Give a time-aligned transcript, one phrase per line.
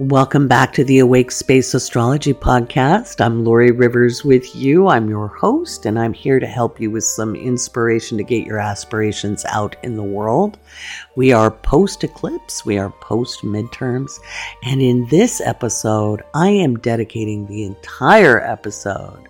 [0.00, 3.20] Welcome back to the Awake Space Astrology Podcast.
[3.20, 4.86] I'm Laurie Rivers with you.
[4.86, 8.60] I'm your host, and I'm here to help you with some inspiration to get your
[8.60, 10.56] aspirations out in the world.
[11.16, 14.20] We are post eclipse, we are post midterms,
[14.62, 19.26] and in this episode, I am dedicating the entire episode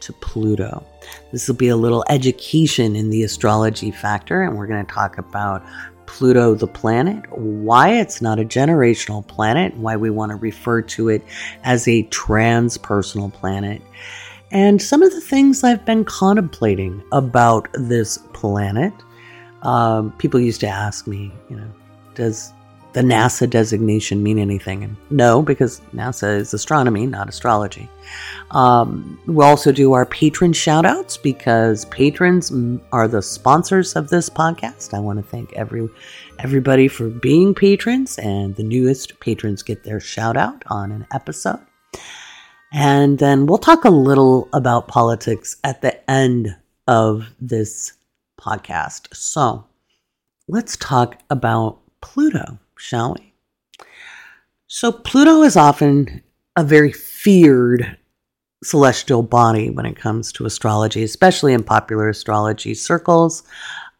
[0.00, 0.84] to Pluto.
[1.32, 5.16] This will be a little education in the astrology factor, and we're going to talk
[5.16, 5.64] about
[6.12, 11.08] Pluto the planet, why it's not a generational planet, why we want to refer to
[11.08, 11.24] it
[11.64, 13.80] as a transpersonal planet,
[14.50, 18.92] and some of the things I've been contemplating about this planet.
[19.62, 21.68] Um, people used to ask me, you know,
[22.14, 22.52] does
[22.92, 24.84] the NASA designation mean anything?
[24.84, 27.88] And no, because NASA is astronomy, not astrology.
[28.50, 32.52] Um, we'll also do our patron shout outs because patrons
[32.92, 34.94] are the sponsors of this podcast.
[34.94, 35.88] I want to thank every
[36.38, 41.60] everybody for being patrons, and the newest patrons get their shout out on an episode.
[42.72, 46.56] And then we'll talk a little about politics at the end
[46.88, 47.92] of this
[48.40, 49.14] podcast.
[49.14, 49.66] So
[50.48, 53.32] let's talk about Pluto shall we?
[54.66, 56.22] So, Pluto is often
[56.56, 57.96] a very feared
[58.64, 63.42] celestial body when it comes to astrology, especially in popular astrology circles,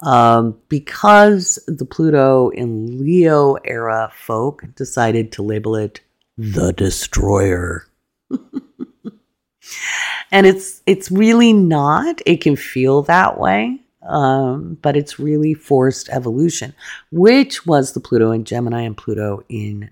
[0.02, 6.00] um, because the Pluto in Leo era folk decided to label it
[6.36, 7.86] the destroyer.
[10.33, 12.20] and it's it's really not.
[12.27, 16.75] It can feel that way um, but it's really forced evolution,
[17.11, 19.91] which was the Pluto in Gemini and Pluto in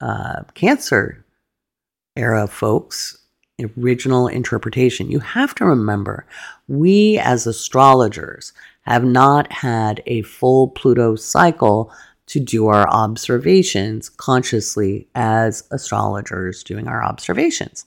[0.00, 1.24] uh, Cancer
[2.16, 3.18] era folks'
[3.78, 5.10] original interpretation.
[5.10, 6.26] You have to remember,
[6.68, 8.52] we as astrologers
[8.82, 11.92] have not had a full Pluto cycle
[12.26, 17.84] to do our observations consciously as astrologers doing our observations.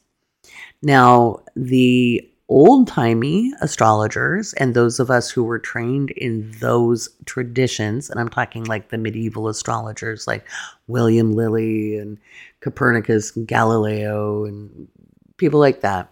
[0.81, 8.09] Now, the old timey astrologers and those of us who were trained in those traditions,
[8.09, 10.45] and I'm talking like the medieval astrologers like
[10.87, 12.19] William Lilly and
[12.59, 14.87] Copernicus and Galileo and
[15.37, 16.11] people like that,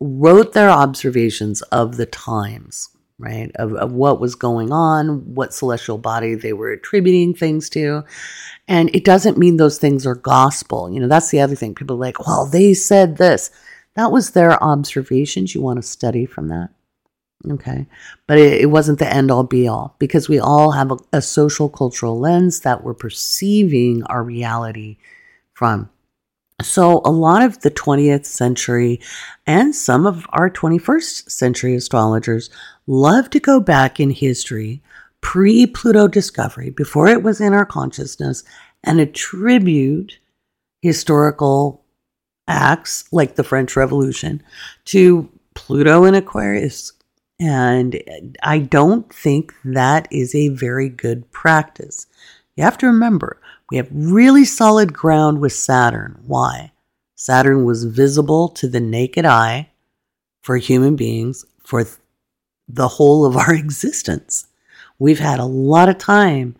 [0.00, 3.50] wrote their observations of the times, right?
[3.56, 8.04] Of, of what was going on, what celestial body they were attributing things to.
[8.68, 10.90] And it doesn't mean those things are gospel.
[10.90, 11.74] You know, that's the other thing.
[11.74, 13.50] People are like, well, they said this
[13.98, 15.56] that was their observations.
[15.56, 16.68] You want to study from that.
[17.50, 17.84] Okay.
[18.28, 21.20] But it, it wasn't the end all be all because we all have a, a
[21.20, 24.98] social cultural lens that we're perceiving our reality
[25.52, 25.90] from.
[26.62, 29.00] So, a lot of the 20th century
[29.48, 32.50] and some of our 21st century astrologers
[32.86, 34.80] love to go back in history,
[35.20, 38.44] pre Pluto discovery, before it was in our consciousness,
[38.84, 40.20] and attribute
[40.82, 41.84] historical
[42.48, 44.42] acts like the French Revolution
[44.86, 46.92] to Pluto in Aquarius.
[47.38, 48.02] And
[48.42, 52.06] I don't think that is a very good practice.
[52.56, 56.18] You have to remember, we have really solid ground with Saturn.
[56.26, 56.72] Why?
[57.14, 59.70] Saturn was visible to the naked eye
[60.42, 61.84] for human beings for
[62.66, 64.46] the whole of our existence.
[64.98, 66.56] We've had a lot of time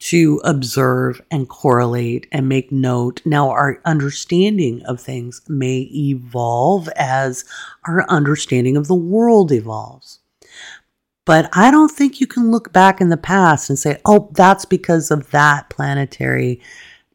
[0.00, 3.20] to observe and correlate and make note.
[3.24, 7.44] Now, our understanding of things may evolve as
[7.86, 10.20] our understanding of the world evolves.
[11.26, 14.64] But I don't think you can look back in the past and say, oh, that's
[14.64, 16.60] because of that planetary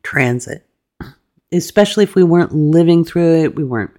[0.03, 0.66] transit.
[1.51, 3.91] Especially if we weren't living through it, we weren't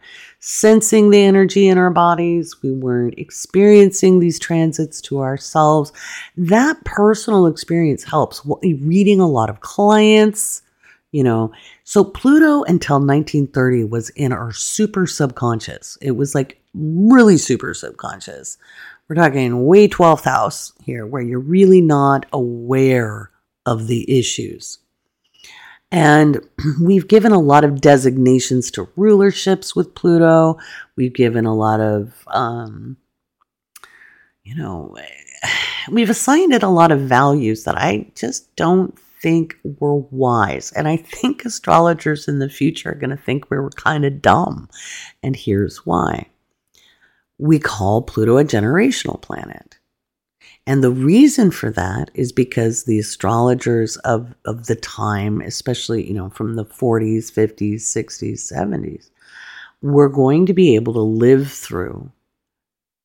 [0.47, 5.93] sensing the energy in our bodies, we weren't experiencing these transits to ourselves.
[6.37, 8.41] That personal experience helps.
[8.63, 10.63] Reading a lot of clients,
[11.11, 11.53] you know.
[11.83, 15.99] So Pluto until 1930 was in our super subconscious.
[16.01, 18.57] It was like really super subconscious.
[19.09, 23.33] We're talking way 12th house here, where you're really not aware
[23.67, 24.79] of the issues.
[25.91, 26.41] And
[26.81, 30.59] we've given a lot of designations to rulerships with Pluto.
[30.97, 32.97] We've given a lot of, um,
[34.45, 34.97] you know,
[35.91, 40.73] we've assigned it a lot of values that I just don't think were wise.
[40.73, 44.23] And I think astrologers in the future are going to think we were kind of
[44.23, 44.69] dumb.
[45.23, 46.27] And here's why
[47.39, 49.79] we call Pluto a generational planet.
[50.67, 56.15] And the reason for that is because the astrologers of, of the time, especially, you
[56.15, 59.11] know, from the 40s, 50s, 60s, 70s,
[59.81, 62.11] were going to be able to live through,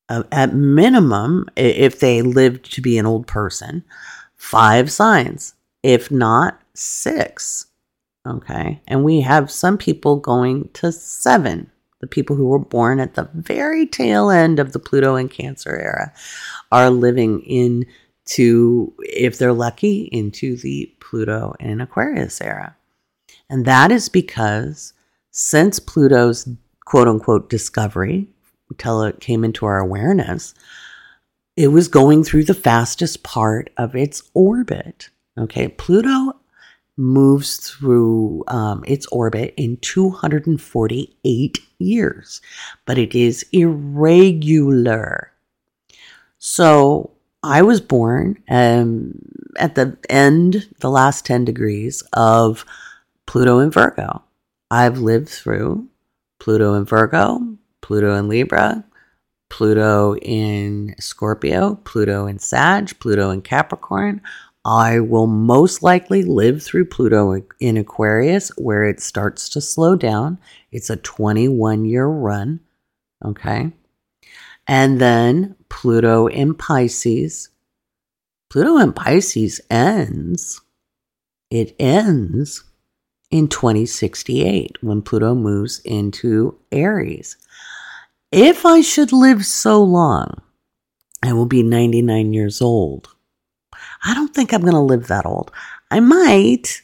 [0.08, 3.84] uh, at minimum, if they lived to be an old person,
[4.34, 5.54] five signs,
[5.84, 7.66] if not six.
[8.26, 8.80] Okay.
[8.88, 11.70] And we have some people going to seven.
[12.02, 15.74] The people who were born at the very tail end of the Pluto and Cancer
[15.74, 16.12] era
[16.70, 22.76] are living into, if they're lucky, into the Pluto and Aquarius era.
[23.48, 24.92] And that is because
[25.30, 26.46] since Pluto's
[26.84, 28.28] quote unquote discovery,
[28.68, 30.54] until it came into our awareness,
[31.56, 35.10] it was going through the fastest part of its orbit.
[35.38, 36.31] Okay, Pluto
[36.96, 42.40] moves through um, its orbit in 248 years,
[42.86, 45.32] but it is irregular.
[46.38, 47.10] So
[47.42, 49.18] I was born um,
[49.56, 52.64] at the end, the last 10 degrees of
[53.26, 54.22] Pluto in Virgo.
[54.70, 55.86] I've lived through
[56.38, 58.84] Pluto in Virgo, Pluto in Libra,
[59.48, 64.22] Pluto in Scorpio, Pluto in Sag, Pluto in Capricorn,
[64.64, 70.38] I will most likely live through Pluto in Aquarius where it starts to slow down.
[70.70, 72.60] It's a 21 year run.
[73.24, 73.72] Okay.
[74.68, 77.48] And then Pluto in Pisces.
[78.50, 80.60] Pluto in Pisces ends.
[81.50, 82.62] It ends
[83.30, 87.36] in 2068 when Pluto moves into Aries.
[88.30, 90.40] If I should live so long,
[91.22, 93.08] I will be 99 years old.
[94.04, 95.50] I don't think I'm going to live that old.
[95.90, 96.82] I might,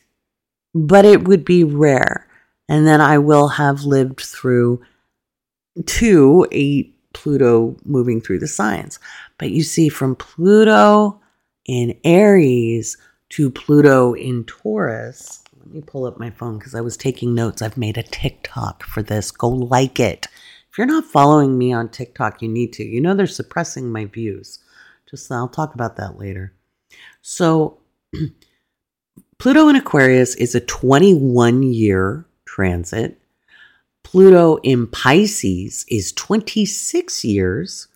[0.74, 2.26] but it would be rare.
[2.68, 4.82] And then I will have lived through
[5.86, 8.98] two, eight Pluto moving through the signs.
[9.38, 11.20] But you see, from Pluto
[11.64, 12.96] in Aries
[13.30, 17.60] to Pluto in Taurus, let me pull up my phone because I was taking notes.
[17.62, 19.30] I've made a TikTok for this.
[19.30, 20.26] Go like it.
[20.70, 22.84] If you're not following me on TikTok, you need to.
[22.84, 24.60] You know they're suppressing my views.
[25.10, 26.52] Just I'll talk about that later.
[27.22, 27.78] So,
[29.38, 33.20] Pluto in Aquarius is a 21 year transit.
[34.02, 37.86] Pluto in Pisces is 26 years.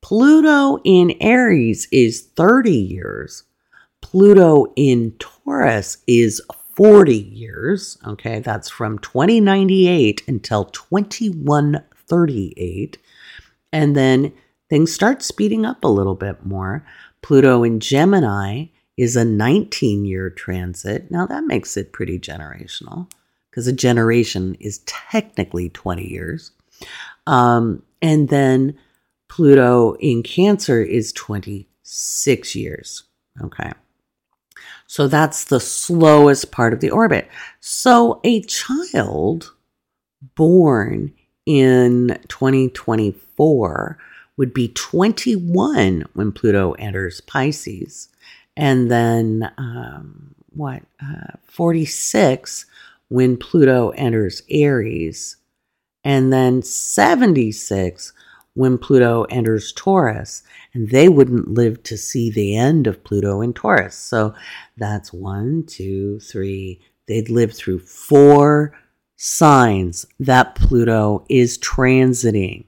[0.00, 3.44] Pluto in Aries is 30 years.
[4.00, 6.40] Pluto in Taurus is
[6.74, 7.98] 40 years.
[8.06, 12.98] Okay, that's from 2098 until 2138.
[13.72, 14.32] And then
[14.70, 16.86] things start speeding up a little bit more.
[17.22, 21.10] Pluto in Gemini is a 19 year transit.
[21.10, 23.10] Now that makes it pretty generational
[23.50, 26.52] because a generation is technically 20 years.
[27.26, 28.78] Um, and then
[29.28, 33.04] Pluto in Cancer is 26 years.
[33.42, 33.72] Okay.
[34.86, 37.28] So that's the slowest part of the orbit.
[37.60, 39.52] So a child
[40.34, 41.12] born
[41.46, 43.98] in 2024
[44.40, 48.08] would be 21 when Pluto enters Pisces,
[48.56, 52.64] and then um, what, uh, 46
[53.08, 55.36] when Pluto enters Aries,
[56.04, 58.14] and then 76
[58.54, 60.42] when Pluto enters Taurus,
[60.72, 63.94] and they wouldn't live to see the end of Pluto in Taurus.
[63.94, 64.34] So
[64.78, 66.80] that's one, two, three.
[67.08, 68.74] They'd live through four
[69.18, 72.64] signs that Pluto is transiting.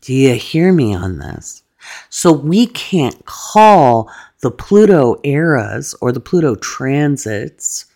[0.00, 1.62] Do you hear me on this?
[2.10, 4.10] So we can't call
[4.40, 7.86] the Pluto eras or the Pluto transits,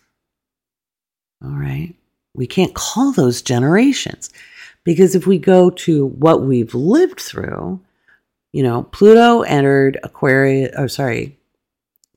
[1.43, 1.93] all right?
[2.33, 4.29] We can't call those generations
[4.83, 7.79] because if we go to what we've lived through,
[8.51, 11.37] you know, Pluto entered Aquarius, or oh, sorry,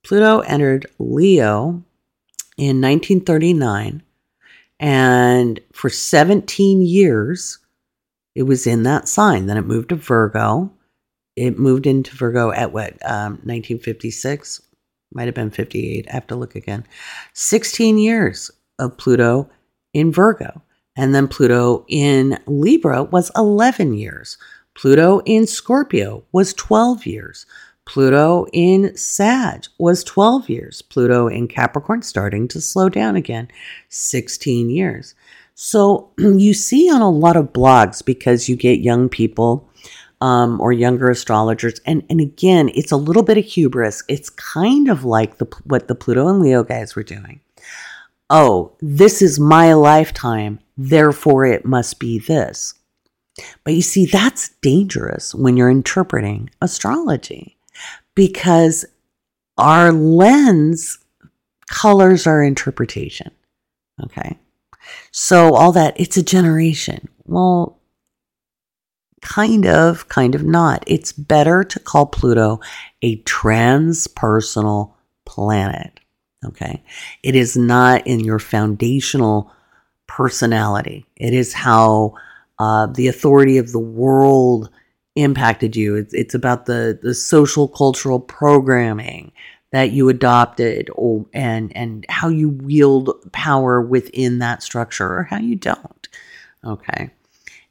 [0.02, 1.83] Pluto entered Leo
[2.57, 4.02] in 1939.
[4.78, 7.59] And for 17 years,
[8.37, 9.47] it was in that sign.
[9.47, 10.71] Then it moved to Virgo.
[11.37, 14.61] It moved into Virgo at what, um, 1956?
[15.12, 16.07] Might have been 58.
[16.09, 16.85] I have to look again.
[17.33, 19.49] 16 years of Pluto
[19.95, 20.61] in Virgo.
[20.97, 24.37] And then Pluto in Libra was 11 years.
[24.75, 27.47] Pluto in Scorpio was 12 years.
[27.87, 30.83] Pluto in Sag was 12 years.
[30.83, 33.49] Pluto in Capricorn starting to slow down again,
[33.88, 35.14] 16 years.
[35.57, 39.69] So you see on a lot of blogs because you get young people
[40.21, 44.05] um, or younger astrologers, and and again, it's a little bit of hubris.
[44.09, 47.41] It's kind of like the what the Pluto and Leo guys were doing.
[48.31, 52.75] Oh, this is my lifetime, therefore it must be this.
[53.65, 57.59] But you see, that's dangerous when you're interpreting astrology
[58.15, 58.87] because
[59.59, 60.99] our lens
[61.67, 63.31] colors our interpretation.
[64.03, 64.39] Okay.
[65.11, 67.09] So all that, it's a generation.
[67.25, 67.81] Well,
[69.23, 70.85] kind of, kind of not.
[70.87, 72.61] It's better to call Pluto
[73.02, 74.93] a transpersonal
[75.25, 76.00] planet.
[76.45, 76.83] Okay.
[77.23, 79.50] It is not in your foundational
[80.07, 81.07] personality.
[81.16, 82.14] It is how
[82.59, 84.71] uh, the authority of the world
[85.16, 85.97] impacted you.
[85.97, 89.33] It's, it's about the, the social cultural programming
[89.73, 95.38] that you adopted or, and, and how you wield power within that structure or how
[95.38, 96.08] you don't.
[96.64, 97.11] Okay.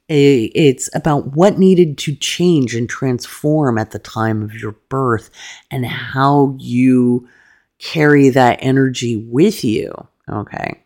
[0.07, 5.31] It's about what needed to change and transform at the time of your birth
[5.71, 7.27] and how you
[7.79, 9.91] carry that energy with you.
[10.29, 10.81] Okay.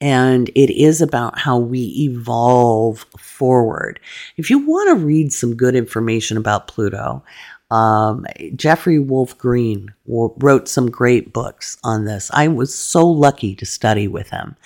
[0.00, 3.98] And it is about how we evolve forward.
[4.36, 7.24] If you want to read some good information about Pluto,
[7.70, 8.24] um,
[8.56, 12.30] Jeffrey Wolf Green wrote some great books on this.
[12.32, 14.56] I was so lucky to study with him.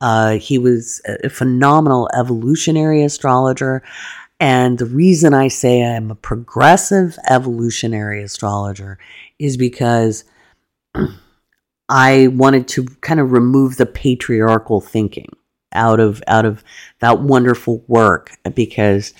[0.00, 3.82] Uh, he was a phenomenal evolutionary astrologer.
[4.40, 8.98] And the reason I say I'm a progressive evolutionary astrologer
[9.38, 10.24] is because
[11.88, 15.28] I wanted to kind of remove the patriarchal thinking
[15.72, 16.64] out of out of
[17.00, 19.12] that wonderful work because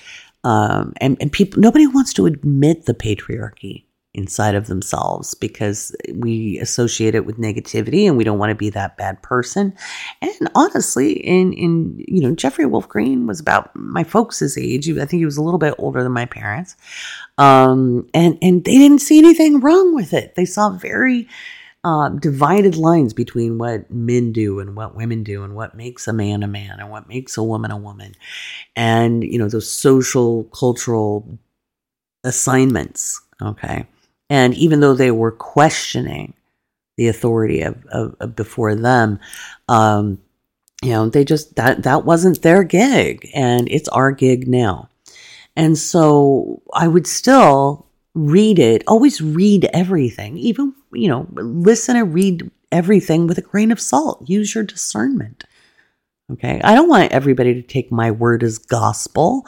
[0.43, 3.85] um, and, and people nobody wants to admit the patriarchy
[4.17, 8.71] inside of themselves because we associate it with negativity and we don't want to be
[8.71, 9.73] that bad person.
[10.21, 14.89] And honestly, in in you know, Jeffrey Wolf Green was about my folks' age.
[14.89, 16.75] I think he was a little bit older than my parents.
[17.37, 20.35] Um, and and they didn't see anything wrong with it.
[20.35, 21.27] They saw very
[21.87, 26.11] uh, divided lines between what men do and what women do and what makes a
[26.11, 28.13] man a man and what makes a woman a woman.
[28.75, 31.39] And you know those social cultural
[32.25, 33.85] assignments okay?
[34.29, 36.33] And even though they were questioning
[36.97, 39.19] the authority of, of, of before them
[39.69, 40.19] um,
[40.83, 44.89] you know they just that that wasn't their gig and it's our gig now.
[45.55, 52.13] And so i would still read it always read everything even you know, listen and
[52.13, 54.27] read everything with a grain of salt.
[54.29, 55.43] Use your discernment.
[56.31, 56.59] Okay.
[56.63, 59.45] I don't want everybody to take my word as gospel.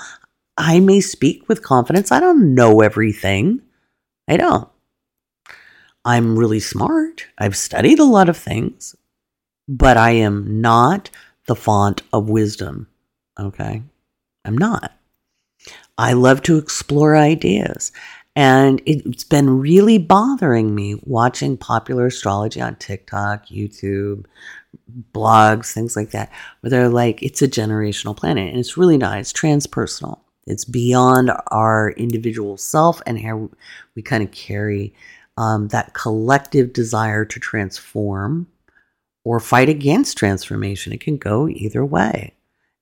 [0.58, 2.12] I may speak with confidence.
[2.12, 3.62] I don't know everything.
[4.28, 4.70] I don't.
[6.06, 7.28] I'm really smart.
[7.38, 8.96] I've studied a lot of things,
[9.68, 11.10] but I am not
[11.46, 12.88] the font of wisdom.
[13.38, 13.84] Okay.
[14.46, 14.94] I'm not.
[15.98, 17.92] I love to explore ideas.
[18.40, 24.28] And it's been really bothering me watching popular astrology on TikTok, YouTube,
[25.12, 26.32] blogs, things like that,
[26.62, 28.48] where they're like, it's a generational planet.
[28.48, 30.20] And it's really not, it's transpersonal.
[30.48, 33.50] It's beyond our individual self and how
[33.94, 34.94] we kind of carry
[35.36, 38.48] um, that collective desire to transform
[39.26, 40.94] or fight against transformation.
[40.94, 42.36] It can go either way.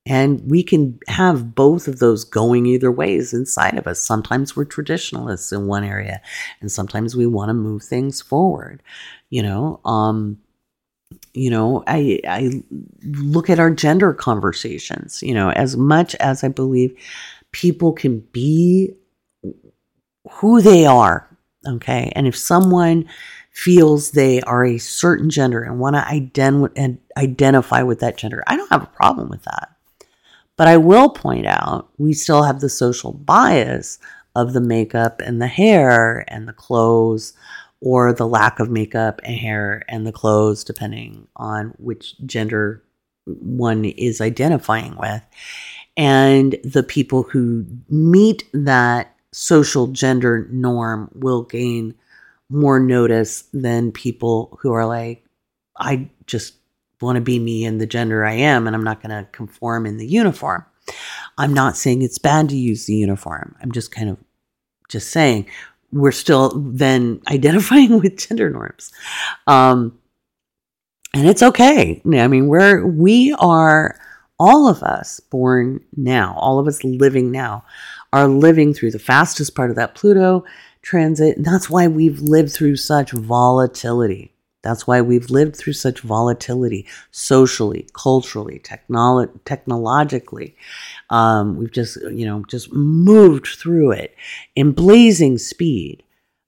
[0.07, 3.99] And we can have both of those going either ways inside of us.
[3.99, 6.21] Sometimes we're traditionalists in one area,
[6.61, 8.81] and sometimes we want to move things forward.
[9.29, 10.39] You know, um,
[11.33, 12.63] you know, I I
[13.03, 15.21] look at our gender conversations.
[15.21, 16.97] You know, as much as I believe
[17.51, 18.93] people can be
[20.31, 21.27] who they are.
[21.67, 23.09] Okay, and if someone
[23.51, 28.55] feels they are a certain gender and want to ident- identify with that gender, I
[28.55, 29.76] don't have a problem with that.
[30.57, 33.99] But I will point out we still have the social bias
[34.35, 37.33] of the makeup and the hair and the clothes,
[37.79, 42.83] or the lack of makeup and hair and the clothes, depending on which gender
[43.25, 45.21] one is identifying with.
[45.95, 51.93] And the people who meet that social gender norm will gain
[52.49, 55.23] more notice than people who are like,
[55.77, 56.56] I just
[57.01, 59.85] want to be me and the gender I am, and I'm not going to conform
[59.85, 60.65] in the uniform.
[61.37, 63.55] I'm not saying it's bad to use the uniform.
[63.61, 64.17] I'm just kind of
[64.89, 65.47] just saying
[65.91, 68.91] we're still then identifying with gender norms.
[69.45, 69.97] Um,
[71.13, 72.01] and it's okay.
[72.05, 73.99] I mean, we're, we are,
[74.39, 77.65] all of us born now, all of us living now,
[78.13, 80.45] are living through the fastest part of that Pluto
[80.81, 81.37] transit.
[81.37, 84.33] And that's why we've lived through such volatility.
[84.63, 90.55] That's why we've lived through such volatility socially, culturally, technolo- technologically.
[91.09, 94.15] Um, we've just, you know, just moved through it
[94.55, 96.03] in blazing speed.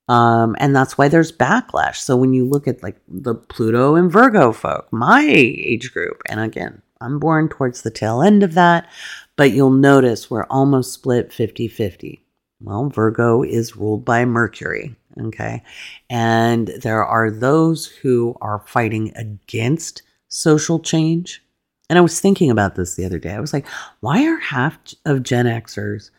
[0.10, 1.98] Um, and that's why there's backlash.
[1.98, 6.40] So when you look at like the Pluto and Virgo folk, my age group, and
[6.40, 8.90] again, I'm born towards the tail end of that,
[9.36, 12.26] but you'll notice we're almost split 50 50.
[12.62, 14.96] Well, Virgo is ruled by Mercury.
[15.22, 15.64] Okay.
[16.10, 21.44] And there are those who are fighting against social change.
[21.90, 23.34] And I was thinking about this the other day.
[23.34, 23.68] I was like,
[24.02, 26.12] why are half of Gen Xers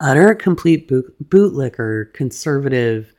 [0.00, 3.14] utter complete boot- bootlicker conservative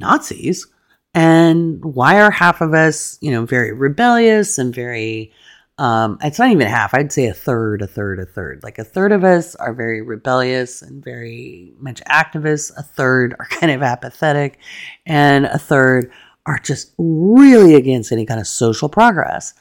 [0.00, 0.66] Nazis
[1.14, 5.32] And why are half of us, you know, very rebellious and very,
[5.80, 8.62] um, it's not even half, I'd say a third, a third, a third.
[8.62, 13.46] Like a third of us are very rebellious and very much activists, a third are
[13.50, 14.58] kind of apathetic,
[15.06, 16.12] and a third
[16.44, 19.54] are just really against any kind of social progress.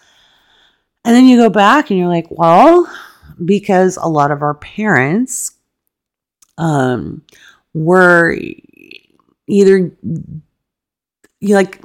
[1.06, 2.94] And then you go back and you're like, well,
[3.46, 5.54] because a lot of our parents
[6.58, 7.22] um,
[7.74, 8.38] were
[9.48, 9.90] either
[11.40, 11.82] you like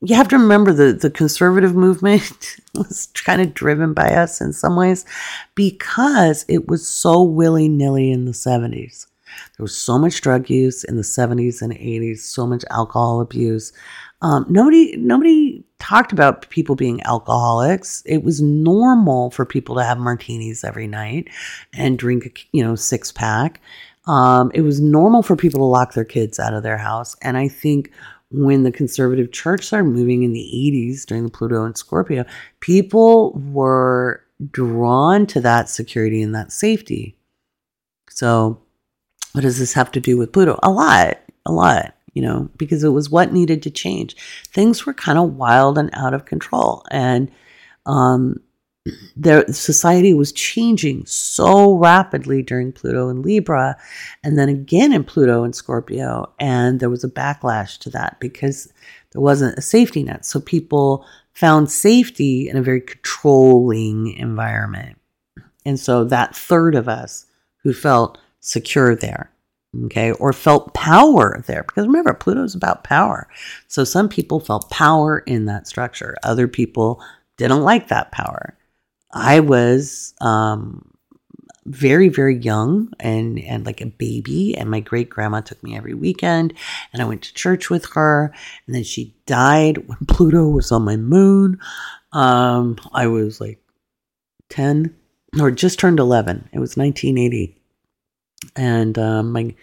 [0.00, 4.52] you have to remember the the conservative movement was kind of driven by us in
[4.52, 5.04] some ways
[5.54, 9.06] because it was so willy-nilly in the 70s
[9.56, 13.72] there was so much drug use in the 70s and 80s so much alcohol abuse
[14.20, 18.02] um, nobody nobody talked about people being alcoholics.
[18.04, 21.28] It was normal for people to have martinis every night
[21.72, 23.60] and drink you know six pack.
[24.06, 27.36] Um, it was normal for people to lock their kids out of their house, and
[27.36, 27.92] I think
[28.30, 32.24] when the conservative church started moving in the 80s during the Pluto and Scorpio,
[32.60, 37.16] people were drawn to that security and that safety.
[38.10, 38.60] So,
[39.32, 40.58] what does this have to do with Pluto?
[40.62, 44.16] A lot, a lot you know, because it was what needed to change.
[44.48, 46.84] Things were kind of wild and out of control.
[46.90, 47.30] And
[47.86, 48.40] um,
[49.16, 53.76] their society was changing so rapidly during Pluto and Libra,
[54.22, 56.32] and then again in Pluto and Scorpio.
[56.38, 58.72] And there was a backlash to that because
[59.12, 60.24] there wasn't a safety net.
[60.24, 64.98] So people found safety in a very controlling environment.
[65.64, 67.26] And so that third of us
[67.62, 69.30] who felt secure there
[69.84, 71.62] okay, or felt power there.
[71.62, 73.28] Because remember, Pluto's about power.
[73.66, 77.02] So some people felt power in that structure, other people
[77.36, 78.57] didn't like that power.
[79.10, 80.92] I was um,
[81.66, 85.94] very, very young and, and like a baby, and my great grandma took me every
[85.94, 86.54] weekend,
[86.92, 88.32] and I went to church with her.
[88.66, 91.58] And then she died when Pluto was on my moon.
[92.12, 93.60] Um, I was like
[94.50, 94.94] 10
[95.40, 96.48] or just turned 11.
[96.52, 97.58] It was 1980
[98.56, 99.54] and um, my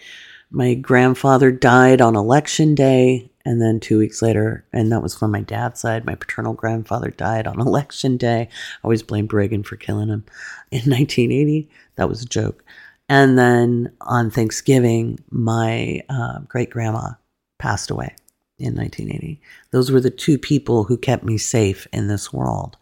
[0.52, 5.32] my grandfather died on election day and then two weeks later and that was from
[5.32, 8.42] my dad's side my paternal grandfather died on election day.
[8.42, 10.26] I always blamed reagan for killing him
[10.72, 12.64] in 1980 that was a joke.
[13.08, 17.12] And then on thanksgiving my uh, great grandma
[17.60, 18.16] passed away
[18.58, 22.78] in 1980 those were the two people who kept me safe in this world.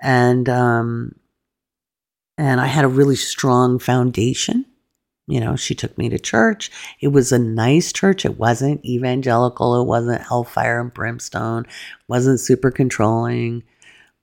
[0.00, 1.14] And um,
[2.38, 4.64] and i had a really strong foundation
[5.26, 6.70] you know, she took me to church.
[7.00, 8.24] It was a nice church.
[8.24, 9.80] It wasn't evangelical.
[9.80, 11.64] It wasn't hellfire and brimstone.
[11.64, 13.62] It wasn't super controlling.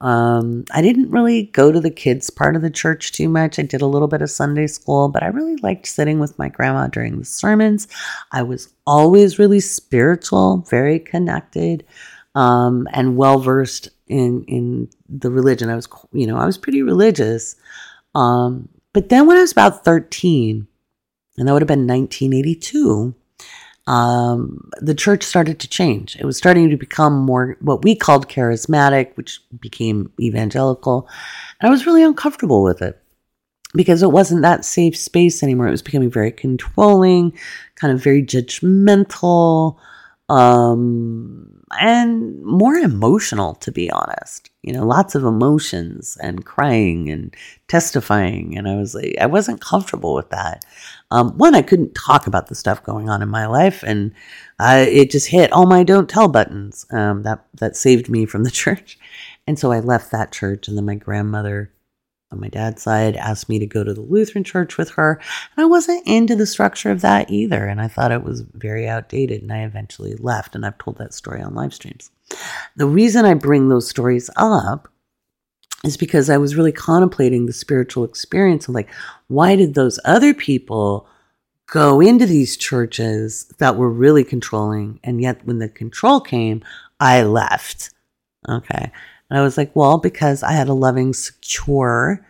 [0.02, 3.60] Um, I didn't really go to the kids part of the church too much.
[3.60, 6.48] I did a little bit of Sunday school, but I really liked sitting with my
[6.48, 7.88] grandma during the sermons.
[8.32, 11.86] I was always really spiritual, very connected,
[12.34, 15.70] um, and well versed in in the religion.
[15.70, 17.56] I was, you know, I was pretty religious.
[18.16, 20.68] Um, but then when I was about thirteen,
[21.39, 23.15] and that would have been 1982,
[23.88, 26.15] um, the church started to change.
[26.17, 31.10] It was starting to become more what we called charismatic, which became evangelical.
[31.60, 33.02] And I was really uncomfortable with it
[33.73, 35.67] because it wasn't that safe space anymore.
[35.67, 37.38] It was becoming very controlling,
[37.75, 39.78] kind of very judgmental,
[40.30, 44.49] um, and more emotional, to be honest.
[44.62, 47.36] You know, lots of emotions and crying and
[47.67, 48.58] testifying.
[48.58, 50.63] And I was like, I wasn't comfortable with that.
[51.12, 54.13] Um, one, I couldn't talk about the stuff going on in my life, and
[54.60, 56.86] uh, it just hit all my don't tell buttons.
[56.91, 59.00] Um, that that saved me from the church,
[59.48, 60.67] and so I left that church.
[60.67, 61.72] And then my grandmother,
[62.32, 65.19] on my dad's side, asked me to go to the Lutheran church with her,
[65.56, 68.88] and I wasn't into the structure of that either, and I thought it was very
[68.88, 69.41] outdated.
[69.41, 72.12] And I eventually left, and I've told that story on live streams.
[72.76, 74.88] The reason I bring those stories up
[75.84, 78.89] is because I was really contemplating the spiritual experience of like,
[79.28, 81.08] why did those other people
[81.68, 85.00] go into these churches that were really controlling?
[85.04, 86.63] And yet when the control came,
[87.00, 87.92] I left.
[88.48, 88.92] Okay.
[89.30, 92.26] And I was like, well, because I had a loving, secure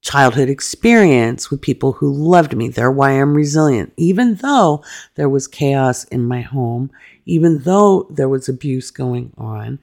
[0.00, 2.68] childhood experience with people who loved me.
[2.68, 3.92] They're why I'm resilient.
[3.96, 4.84] Even though
[5.16, 6.90] there was chaos in my home,
[7.26, 9.78] even though there was abuse going on,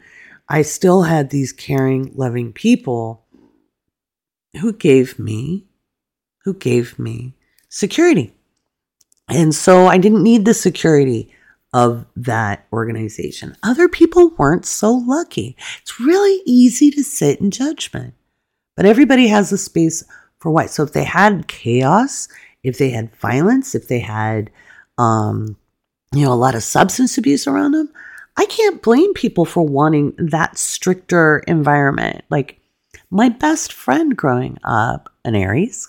[0.47, 3.25] I still had these caring, loving people
[4.61, 5.65] who gave me,
[6.43, 7.33] who gave me
[7.69, 8.33] security.
[9.27, 11.33] And so I didn't need the security
[11.73, 13.55] of that organization.
[13.63, 15.57] Other people weren't so lucky.
[15.81, 18.13] It's really easy to sit in judgment,
[18.77, 20.03] but everybody has a space
[20.39, 20.67] for why.
[20.67, 22.27] So if they had chaos,
[22.63, 24.51] if they had violence, if they had,
[24.97, 25.57] um,
[26.13, 27.91] you know, a lot of substance abuse around them,
[28.37, 32.23] I can't blame people for wanting that stricter environment.
[32.29, 32.59] Like
[33.09, 35.87] my best friend growing up, an Aries,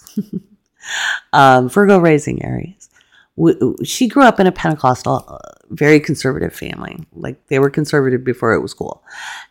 [1.33, 2.89] um, Virgo raising Aries,
[3.37, 5.39] w- she grew up in a Pentecostal, uh,
[5.71, 6.99] very conservative family.
[7.13, 9.03] Like they were conservative before it was cool,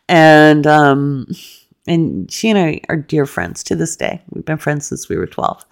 [0.08, 1.26] and um,
[1.86, 4.22] and she and I are dear friends to this day.
[4.30, 5.64] We've been friends since we were twelve,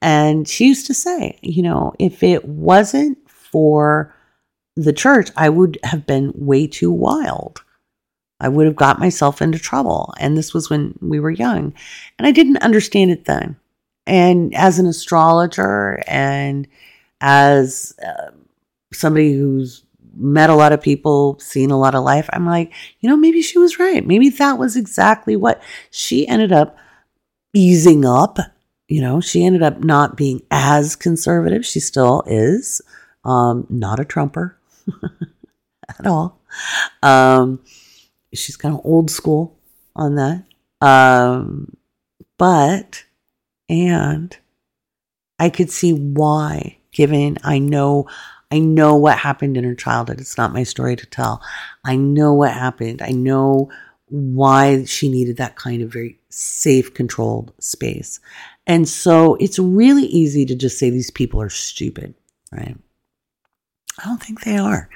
[0.00, 4.15] and she used to say, you know, if it wasn't for
[4.76, 7.62] the church, I would have been way too wild.
[8.38, 10.12] I would have got myself into trouble.
[10.20, 11.72] And this was when we were young.
[12.18, 13.56] And I didn't understand it then.
[14.06, 16.68] And as an astrologer and
[17.20, 18.30] as uh,
[18.92, 19.82] somebody who's
[20.14, 23.40] met a lot of people, seen a lot of life, I'm like, you know, maybe
[23.40, 24.06] she was right.
[24.06, 26.76] Maybe that was exactly what she ended up
[27.54, 28.38] easing up.
[28.88, 31.64] You know, she ended up not being as conservative.
[31.66, 32.82] She still is
[33.24, 34.55] um, not a Trumper
[35.88, 36.40] at all.
[37.02, 37.60] Um,
[38.34, 39.56] she's kind of old school
[39.94, 40.44] on that.
[40.80, 41.76] Um,
[42.38, 43.04] but,
[43.68, 44.36] and
[45.38, 48.08] I could see why, given I know,
[48.50, 50.20] I know what happened in her childhood.
[50.20, 51.42] It's not my story to tell.
[51.84, 53.02] I know what happened.
[53.02, 53.70] I know
[54.08, 58.20] why she needed that kind of very safe, controlled space.
[58.66, 62.14] And so it's really easy to just say these people are stupid,
[62.52, 62.76] right?
[63.98, 64.88] I don't think they are.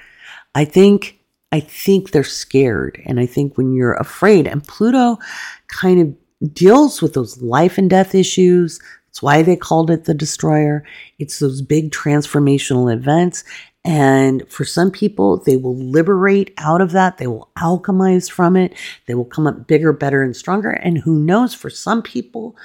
[0.54, 1.18] I think
[1.52, 3.02] I think they're scared.
[3.06, 5.18] And I think when you're afraid, and Pluto
[5.66, 8.80] kind of deals with those life and death issues.
[9.06, 10.84] That's why they called it the destroyer.
[11.18, 13.44] It's those big transformational events.
[13.84, 17.18] And for some people, they will liberate out of that.
[17.18, 18.74] They will alchemize from it.
[19.06, 20.70] They will come up bigger, better, and stronger.
[20.70, 22.56] And who knows, for some people,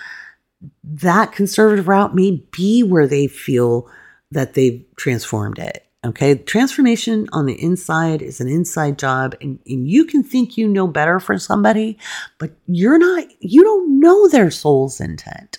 [0.84, 3.90] that conservative route may be where they feel
[4.32, 5.85] that they've transformed it.
[6.06, 6.36] Okay.
[6.36, 10.88] Transformation on the inside is an inside job and, and you can think you know
[10.88, 11.98] better for somebody,
[12.38, 15.58] but you're not, you don't know their soul's intent.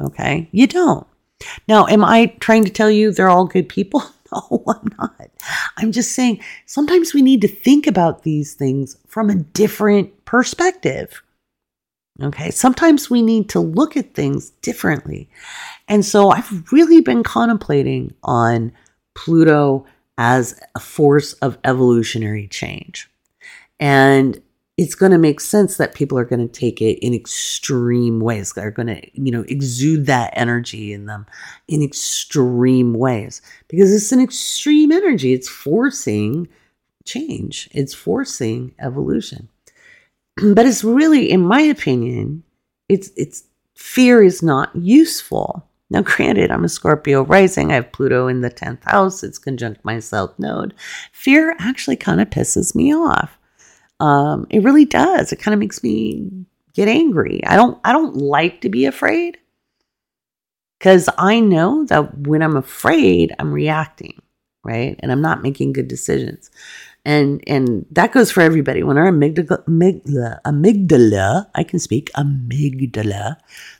[0.00, 0.48] Okay.
[0.52, 1.06] You don't.
[1.66, 4.02] Now, am I trying to tell you they're all good people?
[4.32, 5.30] No, I'm not.
[5.76, 11.22] I'm just saying sometimes we need to think about these things from a different perspective.
[12.20, 12.50] Okay.
[12.50, 15.30] Sometimes we need to look at things differently.
[15.86, 18.72] And so I've really been contemplating on
[19.16, 19.86] Pluto
[20.18, 23.10] as a force of evolutionary change.
[23.80, 24.40] And
[24.76, 28.52] it's going to make sense that people are going to take it in extreme ways.
[28.52, 31.26] They're going to, you know, exude that energy in them
[31.66, 35.32] in extreme ways because it's an extreme energy.
[35.32, 36.48] It's forcing
[37.04, 39.48] change, it's forcing evolution.
[40.54, 42.42] But it's really, in my opinion,
[42.90, 45.66] it's, it's fear is not useful.
[45.90, 47.70] Now, granted, I'm a Scorpio rising.
[47.70, 49.22] I have Pluto in the 10th house.
[49.22, 50.74] It's conjunct my South Node.
[51.12, 53.38] Fear actually kind of pisses me off.
[54.00, 55.32] Um, it really does.
[55.32, 56.28] It kind of makes me
[56.74, 57.44] get angry.
[57.46, 57.78] I don't.
[57.84, 59.38] I don't like to be afraid
[60.78, 64.20] because I know that when I'm afraid, I'm reacting,
[64.64, 66.50] right, and I'm not making good decisions.
[67.06, 68.82] And and that goes for everybody.
[68.82, 73.36] When our amygdala, amygdala, amygdala I can speak amygdala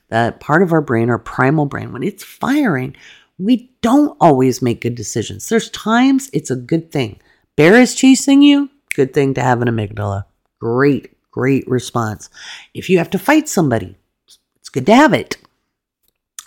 [0.09, 2.97] that part of our brain, our primal brain, when it's firing,
[3.39, 5.49] we don't always make good decisions.
[5.49, 7.21] There's times it's a good thing.
[7.57, 10.25] Bear is chasing you, good thing to have an amygdala.
[10.61, 12.31] Great, great response.
[12.75, 13.97] If you have to fight somebody,
[14.57, 15.37] it's good to have it.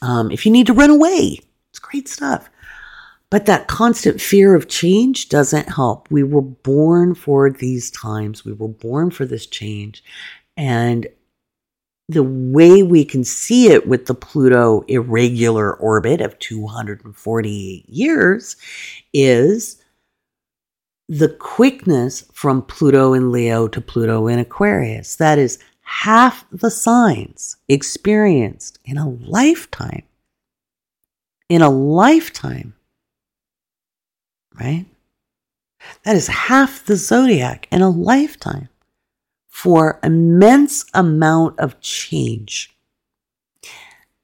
[0.01, 2.49] Um, if you need to run away, it's great stuff.
[3.29, 6.09] But that constant fear of change doesn't help.
[6.09, 8.43] We were born for these times.
[8.43, 10.03] We were born for this change.
[10.57, 11.07] And
[12.09, 18.55] the way we can see it with the Pluto irregular orbit of 248 years
[19.13, 19.79] is
[21.07, 25.17] the quickness from Pluto in Leo to Pluto in Aquarius.
[25.17, 30.03] That is half the signs experienced in a lifetime.
[31.47, 32.73] In a lifetime,
[34.59, 34.85] right?
[36.05, 38.69] That is half the zodiac in a lifetime
[39.61, 42.73] for immense amount of change.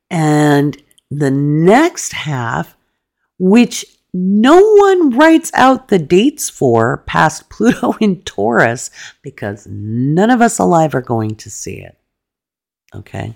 [0.10, 2.78] And the next half,
[3.38, 8.92] which no one writes out the dates for past Pluto in Taurus
[9.24, 11.98] because none of us alive are going to see it.
[12.94, 13.34] Okay.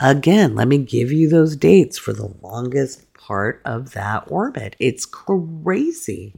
[0.00, 4.74] Again, let me give you those dates for the longest part of that orbit.
[4.80, 6.34] It's crazy.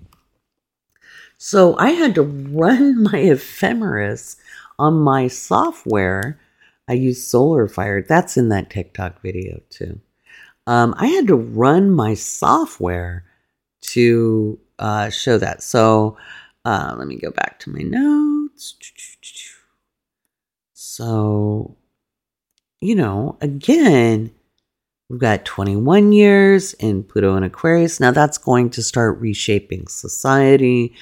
[1.39, 4.37] So I had to run my ephemeris
[4.81, 6.41] on my software,
[6.89, 8.03] I use Solar Fire.
[8.03, 10.01] That's in that TikTok video too.
[10.67, 13.25] Um, I had to run my software
[13.95, 15.63] to uh, show that.
[15.63, 16.17] So
[16.65, 18.75] Uh, let me go back to my notes.
[20.75, 21.77] So,
[22.81, 24.31] you know, again,
[25.09, 27.99] we've got 21 years in Pluto and Aquarius.
[28.01, 30.93] Now that's going to start reshaping society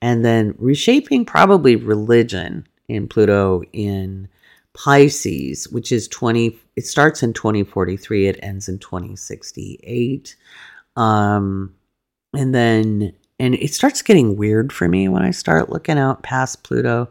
[0.00, 4.28] and then reshaping probably religion in Pluto in
[4.74, 10.36] Pisces, which is 20, it starts in 2043, it ends in 2068.
[10.96, 11.74] Um,
[12.34, 16.64] and then, and it starts getting weird for me when I start looking out past
[16.64, 17.08] Pluto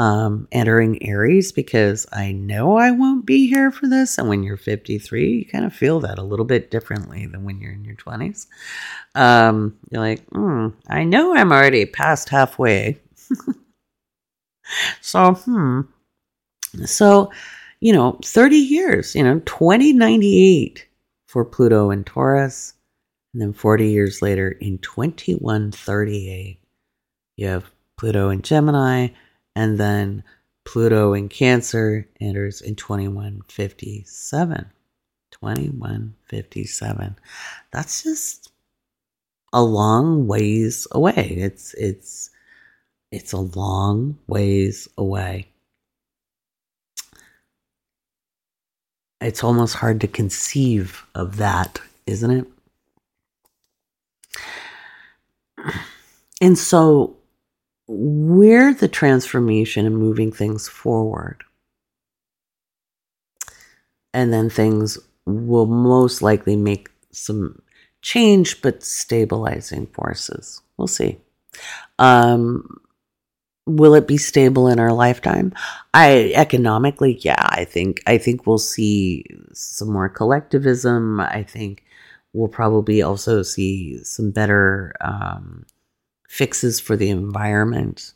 [0.00, 4.16] um, entering Aries because I know I won't be here for this.
[4.16, 7.60] And when you're 53, you kind of feel that a little bit differently than when
[7.60, 8.46] you're in your 20s.
[9.14, 12.98] Um, you're like, hmm, I know I'm already past halfway.
[15.00, 15.80] so, hmm.
[16.84, 17.32] So,
[17.80, 20.86] you know, 30 years, you know, 2098
[21.26, 22.74] for Pluto and Taurus.
[23.32, 26.58] And then 40 years later, in 2138,
[27.36, 29.08] you have Pluto and Gemini,
[29.54, 30.24] and then
[30.64, 34.66] Pluto in Cancer enters in 2157.
[35.30, 37.16] 2157.
[37.70, 38.52] That's just
[39.52, 41.34] a long ways away.
[41.36, 42.30] It's it's
[43.12, 45.48] it's a long ways away.
[49.20, 52.46] It's almost hard to conceive of that, isn't it?
[56.40, 57.16] And so
[57.86, 61.44] we're the transformation and moving things forward.
[64.14, 67.60] And then things will most likely make some
[68.00, 70.62] change, but stabilizing forces.
[70.76, 71.18] We'll see.
[71.98, 72.80] Um,
[73.66, 75.52] will it be stable in our lifetime?
[75.94, 81.20] I economically, yeah, I think I think we'll see some more collectivism.
[81.20, 81.84] I think
[82.32, 85.66] we'll probably also see some better um,
[86.28, 88.14] fixes for the environment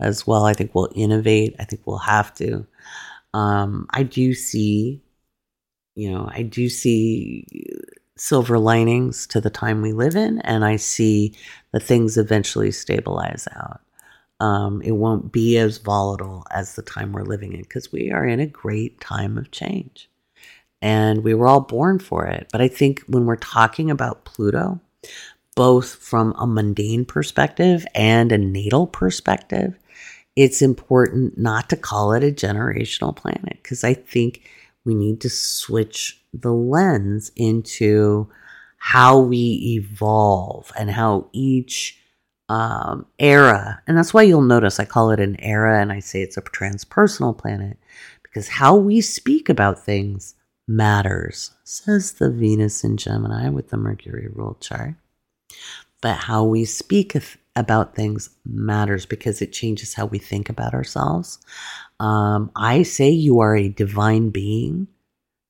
[0.00, 0.44] as well.
[0.44, 1.54] I think we'll innovate.
[1.58, 2.66] I think we'll have to.
[3.34, 5.02] Um, I do see,
[5.94, 7.46] you know, I do see
[8.16, 11.34] silver linings to the time we live in, and I see
[11.72, 13.80] the things eventually stabilize out.
[14.42, 18.26] Um, it won't be as volatile as the time we're living in because we are
[18.26, 20.10] in a great time of change
[20.82, 22.48] and we were all born for it.
[22.50, 24.80] But I think when we're talking about Pluto,
[25.54, 29.78] both from a mundane perspective and a natal perspective,
[30.34, 34.50] it's important not to call it a generational planet because I think
[34.84, 38.28] we need to switch the lens into
[38.78, 42.01] how we evolve and how each
[42.48, 46.22] um, era, and that's why you'll notice I call it an era and I say
[46.22, 47.78] it's a transpersonal planet
[48.22, 50.34] because how we speak about things
[50.68, 54.94] matters, says the Venus in Gemini with the Mercury rule chart
[56.02, 57.16] but how we speak
[57.56, 61.38] about things matters because it changes how we think about ourselves.
[62.00, 64.88] Um, I say you are a divine being.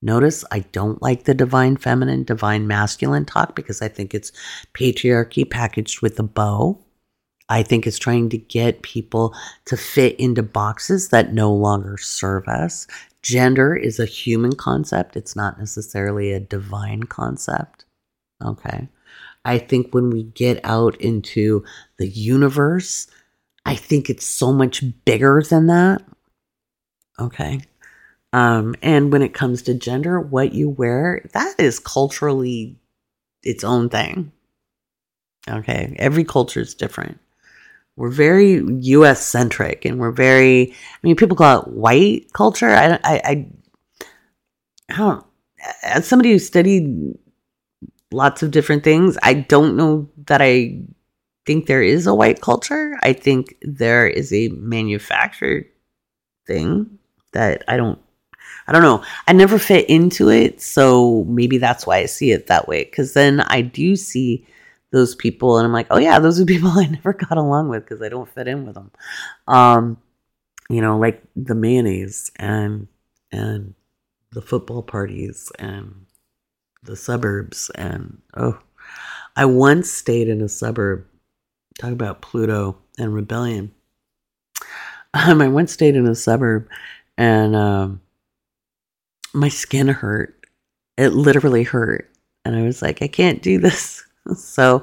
[0.02, 4.32] Notice I don't like the divine feminine, divine masculine talk because I think it's
[4.74, 6.78] patriarchy packaged with a bow.
[7.48, 9.34] I think it's trying to get people
[9.66, 12.86] to fit into boxes that no longer serve us.
[13.22, 17.84] Gender is a human concept, it's not necessarily a divine concept.
[18.44, 18.88] Okay.
[19.44, 21.64] I think when we get out into
[21.98, 23.06] the universe,
[23.64, 26.02] I think it's so much bigger than that.
[27.20, 27.60] Okay.
[28.32, 32.78] Um, and when it comes to gender, what you wear, that is culturally
[33.42, 34.32] its own thing.
[35.48, 35.94] Okay.
[35.98, 37.18] Every culture is different.
[37.96, 42.70] We're very US centric and we're very, I mean, people call it white culture.
[42.70, 43.46] I, I, I,
[44.88, 45.26] I don't,
[45.82, 47.18] as somebody who studied
[48.12, 49.16] lots of different things.
[49.22, 50.82] I don't know that I
[51.46, 52.96] think there is a white culture.
[53.02, 55.66] I think there is a manufactured
[56.46, 56.98] thing
[57.32, 57.98] that I don't
[58.66, 59.04] I don't know.
[59.26, 63.14] I never fit into it, so maybe that's why I see it that way cuz
[63.14, 64.46] then I do see
[64.90, 67.86] those people and I'm like, "Oh yeah, those are people I never got along with
[67.86, 68.90] cuz I don't fit in with them."
[69.48, 69.98] Um
[70.70, 72.88] you know, like the mayonnaise and
[73.30, 73.74] and
[74.32, 76.06] the football parties and
[76.82, 77.70] the suburbs.
[77.74, 78.58] And oh,
[79.36, 81.06] I once stayed in a suburb.
[81.78, 83.72] Talk about Pluto and rebellion.
[85.14, 86.68] Um, I once stayed in a suburb
[87.16, 88.00] and um,
[89.34, 90.46] my skin hurt.
[90.96, 92.10] It literally hurt.
[92.44, 94.02] And I was like, I can't do this.
[94.36, 94.82] so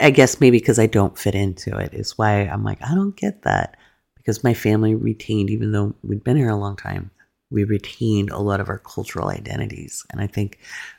[0.00, 3.16] I guess maybe because I don't fit into it is why I'm like, I don't
[3.16, 3.76] get that.
[4.16, 7.10] Because my family retained, even though we'd been here a long time,
[7.50, 10.06] we retained a lot of our cultural identities.
[10.10, 10.58] And I think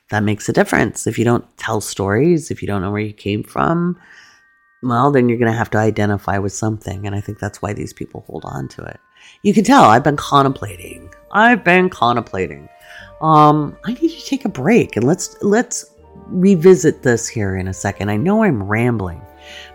[0.10, 1.08] that makes a difference.
[1.08, 3.98] If you don't tell stories, if you don't know where you came from,
[4.84, 7.08] well, then you're going to have to identify with something.
[7.08, 9.00] And I think that's why these people hold on to it.
[9.42, 11.10] You can tell I've been contemplating.
[11.32, 12.70] I've been contemplating.
[13.22, 15.92] Um, I need to take a break and let's let's
[16.28, 18.10] revisit this here in a second.
[18.10, 19.22] I know I'm rambling,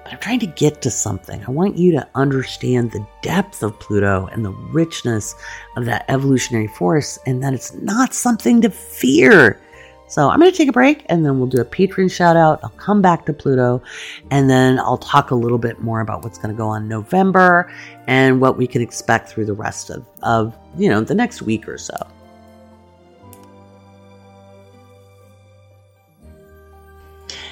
[0.05, 1.45] but I'm trying to get to something.
[1.45, 5.35] I want you to understand the depth of Pluto and the richness
[5.77, 9.61] of that evolutionary force and that it's not something to fear.
[10.09, 12.61] So I'm going to take a break and then we'll do a patron shout out.
[12.63, 13.83] I'll come back to Pluto
[14.31, 17.71] and then I'll talk a little bit more about what's going to go on November
[18.07, 21.69] and what we can expect through the rest of, of you know, the next week
[21.69, 21.95] or so.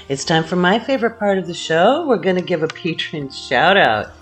[0.09, 2.07] It's time for my favorite part of the show.
[2.07, 4.13] We're going to give a patron shout out.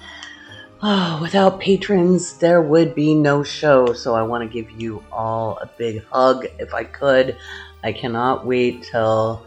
[0.83, 3.92] Oh, without patrons, there would be no show.
[3.92, 7.37] So I want to give you all a big hug if I could.
[7.85, 9.44] I cannot wait till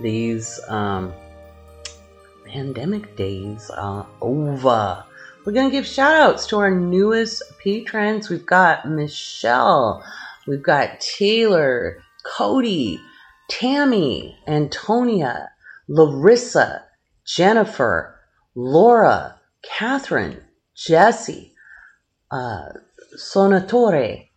[0.00, 1.14] these um,
[2.44, 5.02] pandemic days are over.
[5.44, 8.28] We're going to give shout outs to our newest patrons.
[8.28, 10.04] We've got Michelle,
[10.46, 13.00] we've got Taylor, Cody,
[13.48, 15.50] Tammy, Antonia,
[15.88, 16.84] Larissa,
[17.24, 18.14] Jennifer,
[18.54, 20.42] Laura, Catherine,
[20.74, 21.54] Jesse,
[22.30, 22.68] uh,
[23.16, 24.28] Sonatore.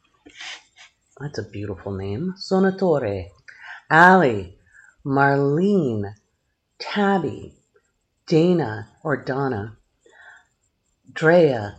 [1.19, 2.33] That's a beautiful name.
[2.37, 3.27] Sonatore,
[3.89, 4.57] Ali,
[5.05, 6.13] Marlene,
[6.79, 7.55] Tabby,
[8.27, 9.77] Dana or Donna,
[11.11, 11.77] Drea,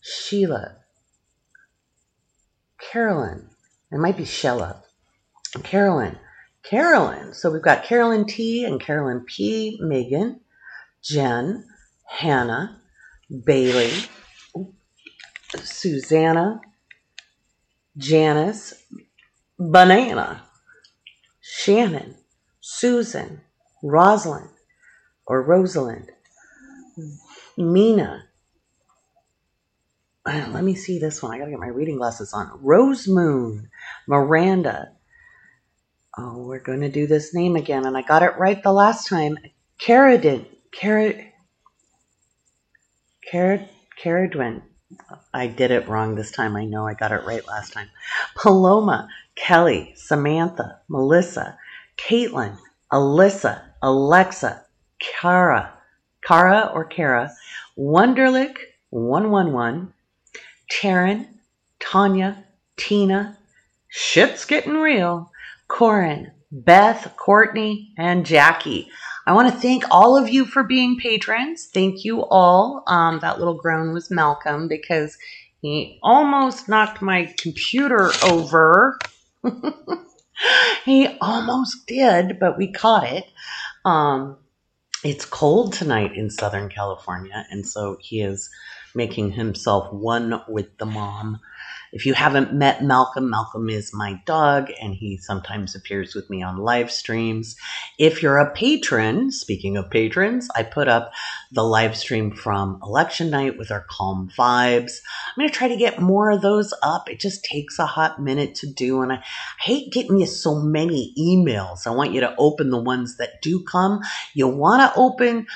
[0.00, 0.76] Sheila,
[2.78, 3.48] Carolyn.
[3.90, 4.82] It might be Shella.
[5.62, 6.18] Carolyn,
[6.62, 7.32] Carolyn.
[7.32, 10.40] So we've got Carolyn T and Carolyn P, Megan,
[11.02, 11.64] Jen,
[12.06, 12.80] Hannah,
[13.44, 13.92] Bailey,
[15.62, 16.60] Susanna,
[17.96, 18.74] Janice,
[19.58, 20.42] Banana,
[21.40, 22.16] Shannon,
[22.60, 23.40] Susan,
[23.82, 24.50] Rosalind,
[25.26, 26.10] or Rosalind,
[27.56, 28.24] Mina.
[30.26, 31.32] Let me see this one.
[31.32, 32.50] I gotta get my reading glasses on.
[32.62, 33.68] Rose Moon,
[34.08, 34.94] Miranda,
[36.16, 39.08] Oh, we're going to do this name again, and I got it right the last
[39.08, 39.36] time.
[39.80, 40.46] Caradin.
[40.72, 41.32] Carad.
[43.28, 43.68] Carad.
[44.00, 44.62] Caradwin.
[45.32, 46.56] I did it wrong this time.
[46.56, 47.90] I know I got it right last time.
[48.36, 51.58] Paloma, Kelly, Samantha, Melissa,
[51.96, 52.56] Caitlin,
[52.92, 54.64] Alyssa, Alexa,
[54.98, 55.72] Kara,
[56.24, 57.32] Kara or Kara,
[57.76, 58.56] Wonderlick
[58.90, 59.92] 111,
[60.70, 61.26] Taryn,
[61.80, 62.44] Tanya,
[62.76, 63.36] Tina,
[63.88, 65.30] shit's getting real,
[65.68, 68.88] Corin, Beth, Courtney, and Jackie.
[69.26, 71.68] I want to thank all of you for being patrons.
[71.72, 72.82] Thank you all.
[72.86, 75.16] Um, that little groan was Malcolm because
[75.62, 78.98] he almost knocked my computer over.
[80.84, 83.24] he almost did, but we caught it.
[83.84, 84.36] Um,
[85.02, 88.50] it's cold tonight in Southern California, and so he is
[88.94, 91.40] making himself one with the mom.
[91.94, 96.42] If you haven't met Malcolm, Malcolm is my dog and he sometimes appears with me
[96.42, 97.56] on live streams.
[97.98, 101.12] If you're a patron, speaking of patrons, I put up
[101.52, 104.92] the live stream from election night with our calm vibes.
[105.28, 107.08] I'm going to try to get more of those up.
[107.08, 109.00] It just takes a hot minute to do.
[109.00, 109.22] And I,
[109.60, 111.86] hate getting you so many emails.
[111.86, 114.00] I want you to open the ones that do come.
[114.34, 115.46] You want to open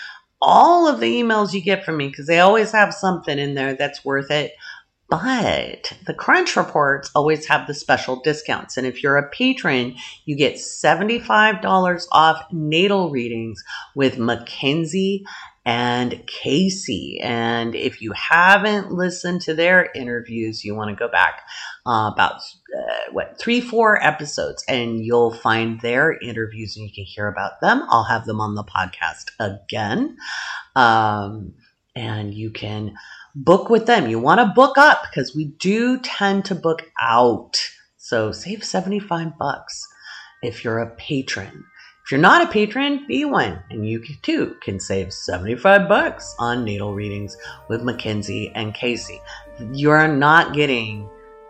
[0.40, 3.74] all of the emails you get from me because they always have something in there
[3.74, 4.52] that's worth it.
[5.10, 8.76] But the Crunch reports always have the special discounts.
[8.76, 13.62] And if you're a patron, you get $75 off natal readings
[13.94, 15.24] with Mackenzie
[15.64, 17.22] and Kaycee.
[17.22, 21.40] And if you haven't listened to their interviews, you want to go back
[21.86, 22.40] uh, about
[22.76, 27.60] uh, what three, four episodes, and you'll find their interviews and you can hear about
[27.62, 27.82] them.
[27.88, 30.18] I'll have them on the podcast again.
[30.76, 31.54] Um,
[31.94, 32.94] and you can
[33.34, 34.08] book with them.
[34.08, 37.56] You want to book up because we do tend to book out.
[37.96, 39.86] So save 75 bucks
[40.42, 41.64] if you're a patron.
[42.04, 46.64] If you're not a patron, be one, and you too can save 75 bucks on
[46.64, 47.36] natal readings
[47.68, 49.20] with Mackenzie and Kaycee.
[49.72, 51.08] You're not getting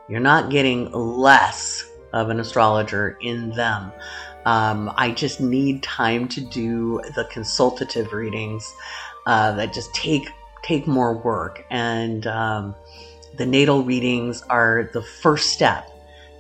[0.09, 3.93] you're not getting less of an astrologer in them.
[4.47, 8.75] Um, I just need time to do the consultative readings
[9.27, 10.31] uh, that just take
[10.69, 11.65] take more work.
[11.71, 12.75] And um,
[13.39, 15.89] the natal readings are the first step.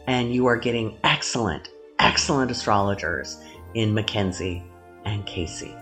[0.07, 1.69] And you are getting excellent,
[1.99, 3.39] excellent astrologers
[3.75, 4.63] in Mackenzie
[5.05, 5.78] and Kaycee.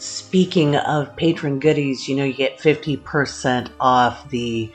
[0.00, 4.72] Speaking of patron goodies, you know, you get 50% off the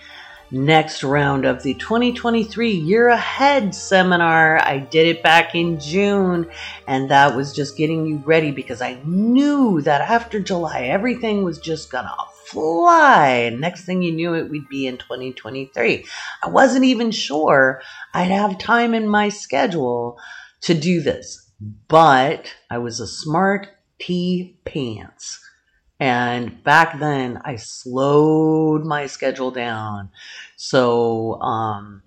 [0.52, 4.60] next round of the 2023 Year Ahead seminar.
[4.60, 6.48] I did it back in June,
[6.88, 11.58] and that was just getting you ready because I knew that after July, everything was
[11.58, 12.16] just gonna
[12.46, 13.50] fly.
[13.50, 16.06] Next thing you knew, it would be in 2023.
[16.44, 17.82] I wasn't even sure
[18.14, 20.20] I'd have time in my schedule
[20.62, 21.50] to do this,
[21.88, 23.70] but I was a smart
[24.00, 25.40] T pants.
[26.00, 30.10] And back then, I slowed my schedule down
[30.58, 32.04] so um,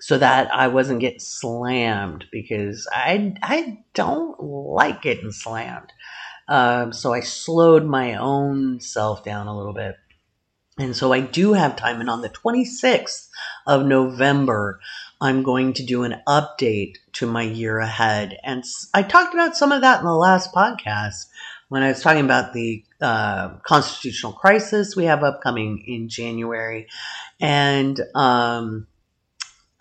[0.00, 5.92] so that I wasn't getting slammed because I I don't like getting slammed.
[6.48, 9.96] Um, so I slowed my own self down a little bit.
[10.78, 12.00] And so I do have time.
[12.00, 13.28] And on the 26th
[13.66, 14.80] of November,
[15.20, 18.38] I'm going to do an update to my year ahead.
[18.42, 21.26] And I talked about some of that in the last podcast
[21.72, 26.86] when I was talking about the uh, constitutional crisis we have upcoming in January,
[27.40, 28.86] and um,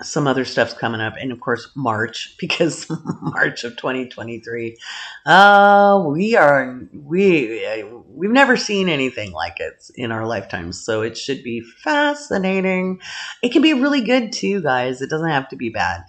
[0.01, 2.89] some other stuff's coming up, and of course March because
[3.21, 4.77] March of 2023.
[5.25, 7.61] Uh, we are we
[8.07, 13.01] we've never seen anything like it in our lifetimes, so it should be fascinating.
[13.43, 15.01] It can be really good too, guys.
[15.01, 16.05] It doesn't have to be bad.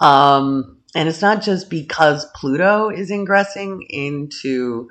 [0.00, 4.88] Um, and it's not just because Pluto is ingressing into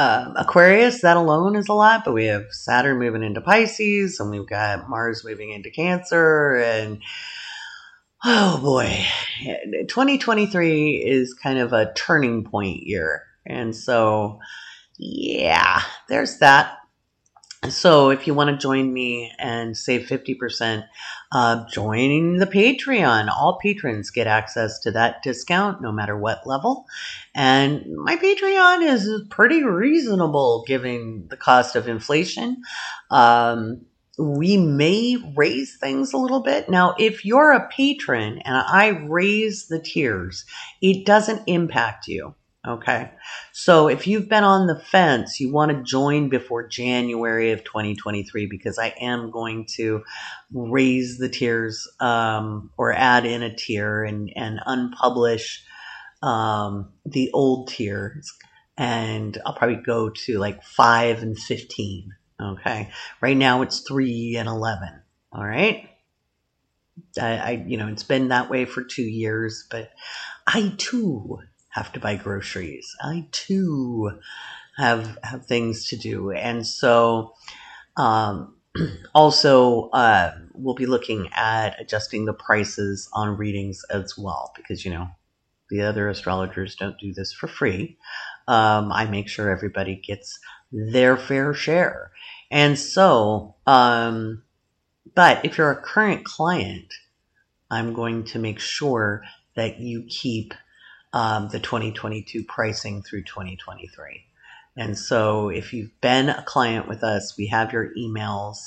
[0.00, 4.30] uh, Aquarius, that alone is a lot, but we have Saturn moving into Pisces, and
[4.30, 7.02] we've got Mars moving into Cancer, and
[8.24, 9.04] oh boy,
[9.88, 13.24] 2023 is kind of a turning point year.
[13.44, 14.40] And so,
[14.96, 16.78] yeah, there's that.
[17.68, 20.86] So if you want to join me and save 50%,
[21.30, 23.28] uh, join the Patreon.
[23.28, 26.86] All patrons get access to that discount no matter what level.
[27.34, 32.62] And my Patreon is pretty reasonable given the cost of inflation.
[33.10, 33.82] Um,
[34.18, 36.70] we may raise things a little bit.
[36.70, 40.46] Now, if you're a patron and I raise the tiers,
[40.80, 42.34] it doesn't impact you.
[42.66, 43.10] Okay.
[43.52, 48.46] So if you've been on the fence, you want to join before January of 2023
[48.46, 50.02] because I am going to
[50.52, 55.60] raise the tiers um, or add in a tier and, and unpublish
[56.22, 58.30] um, the old tiers.
[58.76, 62.10] And I'll probably go to like 5 and 15.
[62.42, 62.90] Okay.
[63.22, 65.00] Right now it's 3 and 11.
[65.32, 65.88] All right.
[67.18, 69.90] I, I you know, it's been that way for two years, but
[70.46, 71.40] I too
[71.70, 72.94] have to buy groceries.
[73.02, 74.18] I too
[74.76, 77.34] have have things to do, and so
[77.96, 78.56] um,
[79.14, 84.90] also uh, we'll be looking at adjusting the prices on readings as well, because you
[84.90, 85.08] know
[85.70, 87.96] the other astrologers don't do this for free.
[88.48, 90.38] Um, I make sure everybody gets
[90.72, 92.12] their fair share,
[92.50, 93.56] and so.
[93.66, 94.42] Um,
[95.14, 96.94] but if you're a current client,
[97.70, 99.22] I'm going to make sure
[99.56, 100.54] that you keep
[101.12, 104.24] um, the 2022 pricing through 2023.
[104.76, 108.58] And so if you've been a client with us, we have your emails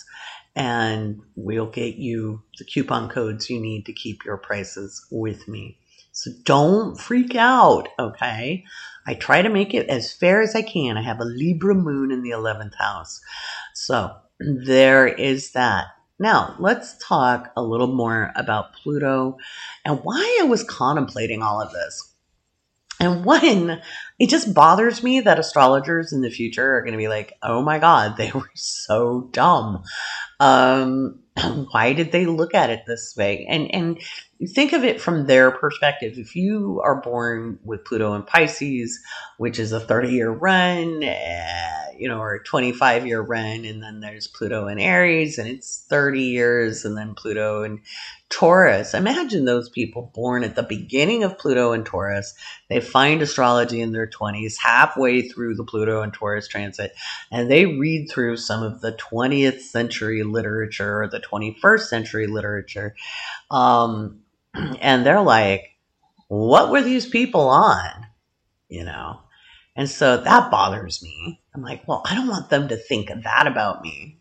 [0.55, 5.77] and we'll get you the coupon codes you need to keep your prices with me.
[6.11, 8.63] So don't freak out, okay?
[9.07, 10.97] I try to make it as fair as I can.
[10.97, 13.19] I have a Libra moon in the 11th house.
[13.73, 15.87] So there is that.
[16.19, 19.37] Now, let's talk a little more about Pluto
[19.83, 22.12] and why I was contemplating all of this.
[23.03, 23.81] And one,
[24.19, 27.61] it just bothers me that astrologers in the future are going to be like, oh
[27.61, 29.83] my God, they were so dumb.
[30.39, 31.19] Um,
[31.71, 33.45] why did they look at it this way?
[33.49, 34.01] And, and
[34.49, 36.17] think of it from their perspective.
[36.17, 38.99] If you are born with Pluto in Pisces,
[39.37, 43.81] which is a 30 year run, uh, you know, or a 25 year run, and
[43.81, 47.81] then there's Pluto in Aries and it's 30 years, and then Pluto in
[48.33, 48.95] Taurus.
[48.95, 52.33] Imagine those people born at the beginning of Pluto and Taurus.
[52.67, 56.95] They find astrology in their 20s, halfway through the Pluto and Taurus transit,
[57.31, 62.95] and they read through some of the 20th century literature or the 21st century literature.
[63.51, 64.21] Um,
[64.81, 65.69] and they're like,
[66.27, 68.07] what were these people on?
[68.67, 69.19] You know?
[69.75, 71.39] And so that bothers me.
[71.53, 74.17] I'm like, well, I don't want them to think that about me.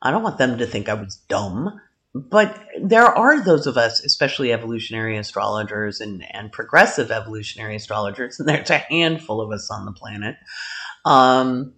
[0.00, 1.78] I don't want them to think I was dumb
[2.14, 8.48] but there are those of us, especially evolutionary astrologers and, and progressive evolutionary astrologers, and
[8.48, 10.36] there's a handful of us on the planet.
[11.04, 11.74] Um,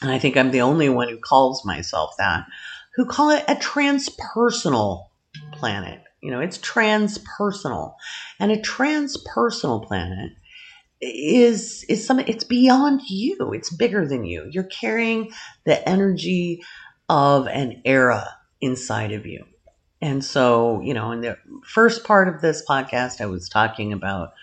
[0.00, 2.46] and I think I'm the only one who calls myself that,
[2.94, 5.08] who call it a transpersonal
[5.52, 6.00] planet.
[6.22, 7.94] You know, it's transpersonal.
[8.40, 10.32] And a transpersonal planet
[11.00, 15.30] is is something it's beyond you it's bigger than you you're carrying
[15.66, 16.62] the energy
[17.10, 18.26] of an era
[18.60, 19.44] inside of you
[20.00, 24.34] and so you know in the first part of this podcast i was talking about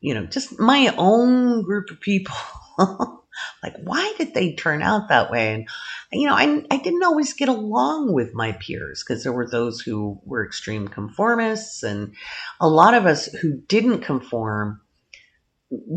[0.00, 2.34] you know just my own group of people.
[3.62, 5.54] Like why did they turn out that way?
[5.54, 5.68] And
[6.10, 9.80] you know i, I didn't always get along with my peers because there were those
[9.80, 12.14] who were extreme conformists and
[12.60, 14.80] a lot of us who didn't conform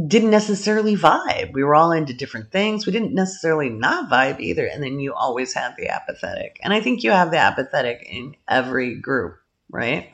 [0.07, 1.53] didn't necessarily vibe.
[1.53, 2.85] We were all into different things.
[2.85, 4.65] We didn't necessarily not vibe either.
[4.65, 6.59] And then you always have the apathetic.
[6.61, 9.37] And I think you have the apathetic in every group,
[9.69, 10.09] right?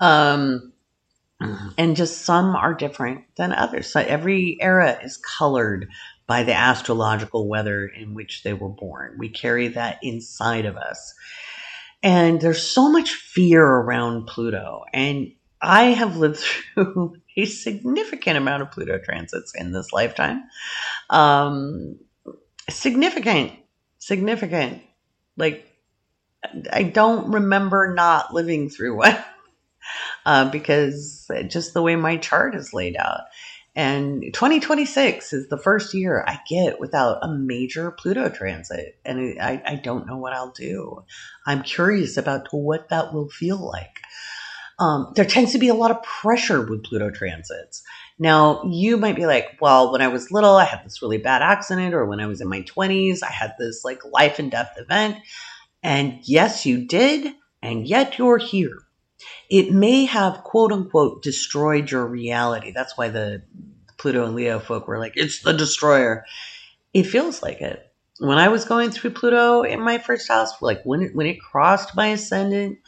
[0.00, 0.72] Um,
[1.78, 3.92] and just some are different than others.
[3.92, 5.88] So every era is colored
[6.26, 9.16] by the astrological weather in which they were born.
[9.18, 11.14] We carry that inside of us.
[12.02, 14.84] And there's so much fear around Pluto.
[14.92, 16.38] And I have lived
[16.74, 20.44] through a significant amount of Pluto transits in this lifetime.
[21.10, 21.98] Um,
[22.68, 23.52] significant,
[23.98, 24.82] significant.
[25.36, 25.66] Like,
[26.72, 29.16] I don't remember not living through one
[30.26, 33.22] uh, because just the way my chart is laid out.
[33.74, 38.98] And 2026 is the first year I get without a major Pluto transit.
[39.04, 41.04] And I, I don't know what I'll do.
[41.46, 44.00] I'm curious about what that will feel like
[44.82, 47.84] um, there tends to be a lot of pressure with Pluto transits.
[48.18, 51.40] Now, you might be like, well, when I was little, I had this really bad
[51.40, 54.72] accident, or when I was in my 20s, I had this like life and death
[54.76, 55.18] event.
[55.84, 58.76] And yes, you did, and yet you're here.
[59.48, 62.72] It may have quote unquote destroyed your reality.
[62.72, 63.44] That's why the
[63.98, 66.24] Pluto and Leo folk were like, it's the destroyer.
[66.92, 67.88] It feels like it.
[68.18, 71.40] When I was going through Pluto in my first house, like when it, when it
[71.40, 72.78] crossed my ascendant,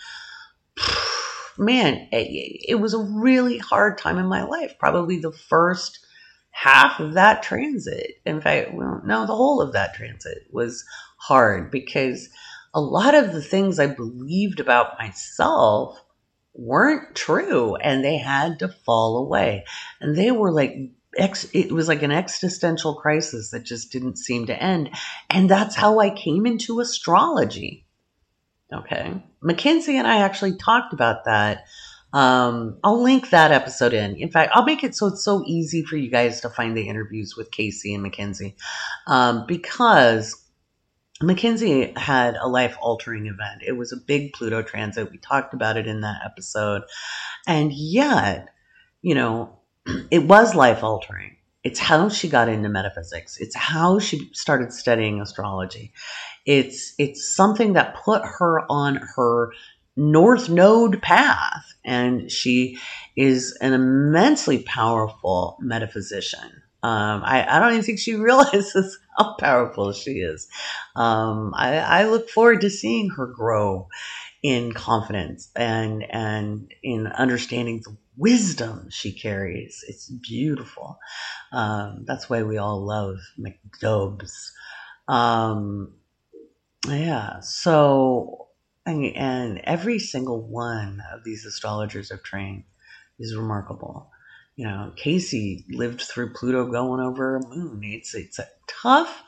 [1.59, 4.75] man, it, it was a really hard time in my life.
[4.79, 6.05] Probably the first
[6.51, 8.13] half of that transit.
[8.25, 10.85] In fact, well, no, the whole of that transit was
[11.17, 12.29] hard because
[12.73, 16.01] a lot of the things I believed about myself
[16.55, 19.65] weren't true and they had to fall away.
[20.01, 20.75] And they were like,
[21.17, 24.91] ex- it was like an existential crisis that just didn't seem to end.
[25.31, 27.84] And that's how I came into astrology.
[28.75, 29.23] Okay.
[29.41, 31.65] Mackenzie and I actually talked about that.
[32.13, 34.17] Um, I'll link that episode in.
[34.17, 36.89] In fact, I'll make it so it's so easy for you guys to find the
[36.89, 38.57] interviews with Kaycee and Mackenzie
[39.07, 40.41] um, because
[41.23, 43.63] Mackenzie had a life altering event.
[43.67, 45.11] It was a big Pluto transit.
[45.11, 46.83] We talked about it in that episode.
[47.47, 48.49] And yet,
[49.03, 49.59] you know,
[50.11, 51.37] it was life altering.
[51.63, 53.39] It's how she got into metaphysics.
[53.39, 55.93] It's how she started studying astrology.
[56.47, 59.53] It's it's something that put her on her
[59.97, 62.79] North Node path, and she
[63.17, 66.63] is an immensely powerful metaphysician.
[66.83, 70.49] Um, I, I, don't even think she realizes how powerful she is.
[70.95, 73.89] Um, I, I, look forward to seeing her grow
[74.43, 79.83] in confidence and and in understanding the wisdom she carries.
[79.89, 80.99] It's beautiful.
[81.53, 84.51] Um, that's why we all love McDubs.
[85.09, 85.95] Um,
[86.89, 87.41] yeah.
[87.41, 88.49] So,
[88.87, 92.65] and every single one of these astrologers I've trained
[93.19, 94.11] is remarkable.
[94.57, 97.81] You know, Kaycee lived through Pluto going over a moon.
[97.83, 99.23] It's it's a tough,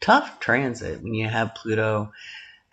[0.00, 2.12] tough transit when you have Pluto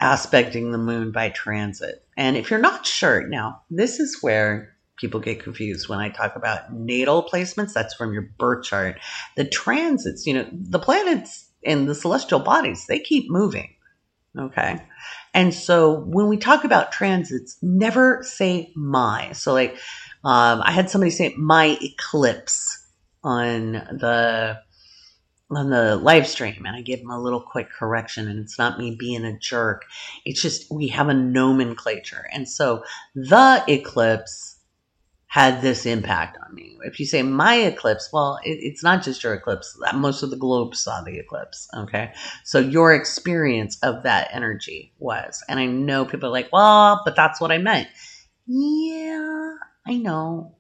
[0.02, 2.06] aspecting the moon by transit.
[2.18, 6.36] And if you're not sure, now this is where people get confused when I talk
[6.36, 7.74] about natal placements.
[7.74, 9.00] That's from your birth chart.
[9.38, 13.74] The transits, you know, the planets and the celestial bodies, they keep moving.
[14.38, 14.82] Okay.
[15.34, 19.32] And so when we talk about transits, never say my.
[19.34, 19.74] So like,
[20.24, 22.88] um, I had somebody say my eclipse
[23.24, 24.60] on the
[25.52, 28.80] on the live stream and I gave them a little quick correction and it's not
[28.80, 29.86] me being a jerk.
[30.26, 32.28] It's just we have a nomenclature.
[32.32, 34.53] And so the eclipse
[35.34, 36.78] had this impact on me.
[36.84, 39.76] If you say my eclipse, well, it, it's not just your eclipse.
[39.96, 41.68] Most of the globe saw the eclipse.
[41.76, 42.14] Okay.
[42.44, 47.16] So your experience of that energy was, and I know people are like, well, but
[47.16, 47.88] that's what I meant.
[48.46, 49.56] Yeah,
[49.88, 50.54] I know.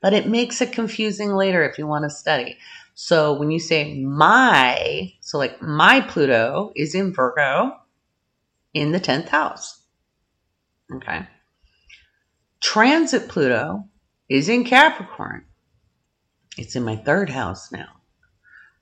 [0.00, 2.56] But it makes it confusing later if you want to study.
[2.94, 7.72] So when you say my, so like my Pluto is in Virgo
[8.74, 9.80] in the 10th house.
[10.94, 11.26] Okay.
[12.60, 13.88] Transit Pluto
[14.30, 15.44] is in Capricorn.
[16.56, 17.88] It's in my third house now,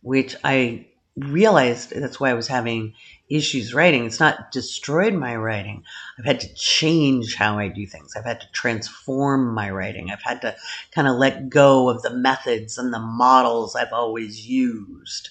[0.03, 0.87] which I
[1.17, 2.95] realized that's why I was having
[3.29, 4.05] issues writing.
[4.05, 5.83] It's not destroyed my writing.
[6.19, 8.15] I've had to change how I do things.
[8.15, 10.11] I've had to transform my writing.
[10.11, 10.55] I've had to
[10.95, 15.31] kind of let go of the methods and the models I've always used,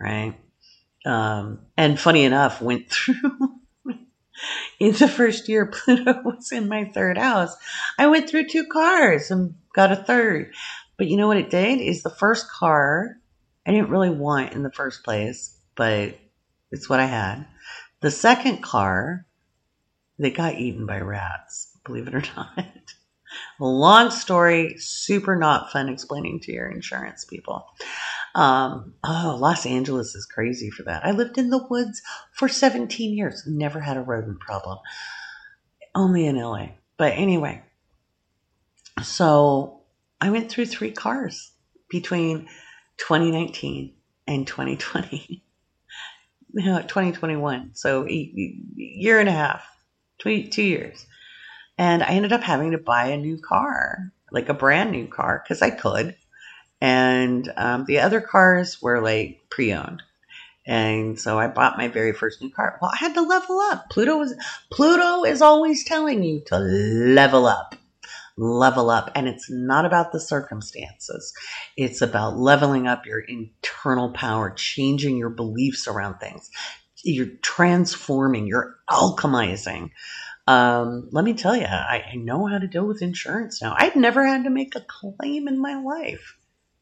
[0.00, 0.34] right?
[1.04, 3.57] Um, and funny enough, went through
[4.80, 7.56] in the first year Pluto was in my third house.
[7.98, 10.52] I went through two cars and got a third.
[10.96, 13.16] But you know what it did is the first car
[13.68, 16.18] I didn't really want in the first place, but
[16.70, 17.46] it's what I had.
[18.00, 19.26] The second car,
[20.18, 22.64] they got eaten by rats, believe it or not.
[23.60, 27.66] Long story, super not fun explaining to your insurance people.
[28.38, 31.04] Um, oh, Los Angeles is crazy for that.
[31.04, 32.00] I lived in the woods
[32.32, 34.78] for 17 years, never had a rodent problem.
[35.92, 36.68] Only in LA.
[36.96, 37.64] But anyway,
[39.02, 39.80] so
[40.20, 41.50] I went through three cars
[41.90, 42.46] between
[42.98, 43.94] 2019
[44.28, 45.42] and 2020.
[46.52, 47.70] no, 2021.
[47.74, 48.30] So a
[48.76, 49.64] year and a half,
[50.20, 51.04] two, two years.
[51.76, 55.42] And I ended up having to buy a new car, like a brand new car,
[55.42, 56.14] because I could.
[56.80, 60.02] And um, the other cars were like pre owned.
[60.66, 62.78] And so I bought my very first new car.
[62.80, 63.88] Well, I had to level up.
[63.90, 64.34] Pluto was
[64.70, 67.74] Pluto is always telling you to level up
[68.38, 69.10] level up.
[69.14, 71.32] And it's not about the circumstances,
[71.76, 76.50] it's about leveling up your internal power, changing your beliefs around things.
[77.04, 79.90] You're transforming, you're alchemizing.
[80.46, 83.74] Um, let me tell you, I, I know how to deal with insurance now.
[83.76, 86.37] I've never had to make a claim in my life.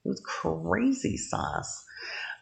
[0.06, 1.84] It was crazy sauce.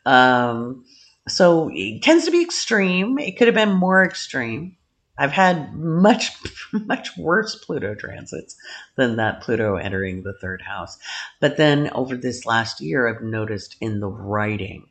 [0.04, 0.84] Um,
[1.28, 3.18] so it tends to be extreme.
[3.18, 4.76] It could have been more extreme.
[5.16, 6.30] I've had much,
[6.72, 8.54] much worse Pluto transits
[8.96, 10.98] than that Pluto entering the third house.
[11.40, 14.88] But then over this last year, I've noticed in the writing,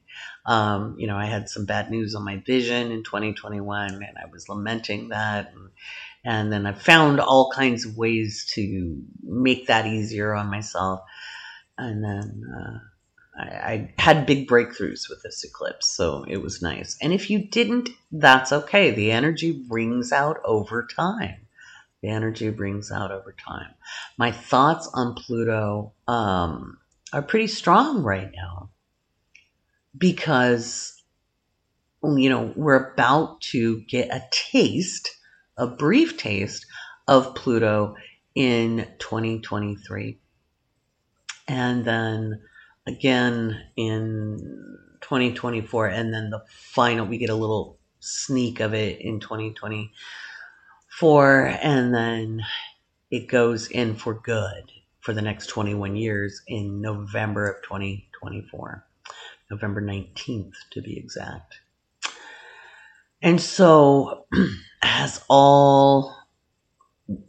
[0.47, 4.26] um, you know, I had some bad news on my vision in 2021 and I
[4.32, 5.53] was lamenting that.
[5.53, 5.69] And,
[6.26, 11.01] and then I found all kinds of ways to make that easier on myself.
[11.78, 12.80] And then, uh,
[13.36, 16.97] I, I, had big breakthroughs with this eclipse, so it was nice.
[17.01, 18.91] And if you didn't, that's okay.
[18.91, 21.47] The energy brings out over time.
[22.01, 23.74] The energy brings out over time.
[24.17, 26.78] My thoughts on Pluto um,
[27.11, 28.69] are pretty strong right now
[29.97, 31.01] because,
[32.03, 35.09] you know, we're about to get a taste,
[35.57, 36.65] a brief taste
[37.07, 37.95] of Pluto
[38.36, 40.19] in 2023.
[41.47, 42.41] And then
[42.85, 49.19] again in 2024 and then the final we get a little sneak of it in
[49.19, 52.41] 2024 and then
[53.11, 58.85] it goes in for good for the next 21 years in November of 2024
[59.49, 61.61] November 19th to be exact.
[63.21, 64.25] And so
[64.81, 66.17] as all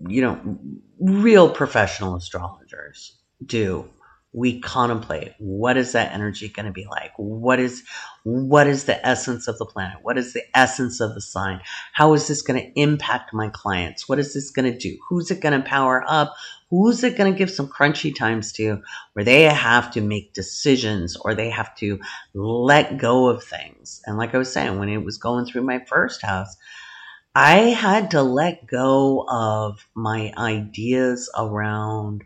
[0.09, 0.59] you know
[1.01, 3.89] real professional astrologers do
[4.35, 7.13] we contemplate what is that energy going to be like?
[7.17, 7.85] What is
[8.25, 9.99] what is the essence of the planet?
[10.03, 11.61] What is the essence of the sign?
[11.93, 14.09] How is this going to impact my clients?
[14.09, 14.99] What is this going to do?
[15.09, 16.35] Who's it going to power up?
[16.69, 18.83] Who's it going to give some crunchy times to
[19.13, 22.01] where they have to make decisions or they have to
[22.35, 24.03] let go of things?
[24.05, 26.57] And like i was saying when it was going through my first house
[27.37, 32.25] i had to let go of my ideas around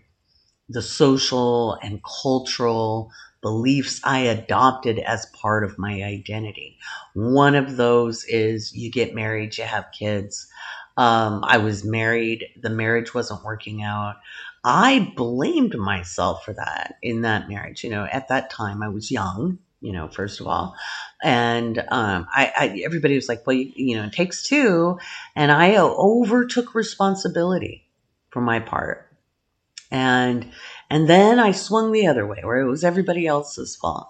[0.69, 3.11] the social and cultural
[3.41, 6.79] beliefs I adopted as part of my identity.
[7.15, 10.47] One of those is you get married, you have kids.
[10.97, 14.17] Um, I was married, the marriage wasn't working out.
[14.65, 17.85] I blamed myself for that in that marriage.
[17.85, 20.75] You know, at that time I was young, you know, first of all.
[21.23, 24.99] And um, I, I, everybody was like, well, you, you know, it takes two.
[25.37, 27.89] And I overtook responsibility
[28.31, 29.08] for my part
[29.91, 30.51] and
[30.91, 34.09] and then I swung the other way where it was everybody else's fault.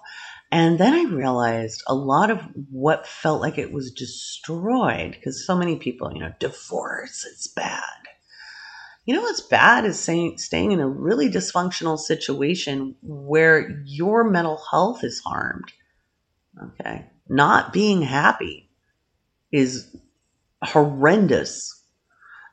[0.51, 5.55] And then I realized a lot of what felt like it was destroyed because so
[5.55, 7.83] many people, you know, divorce, it's bad.
[9.05, 14.61] You know what's bad is saying, staying in a really dysfunctional situation where your mental
[14.71, 15.71] health is harmed.
[16.63, 17.05] Okay.
[17.27, 18.69] Not being happy
[19.51, 19.95] is
[20.63, 21.78] horrendous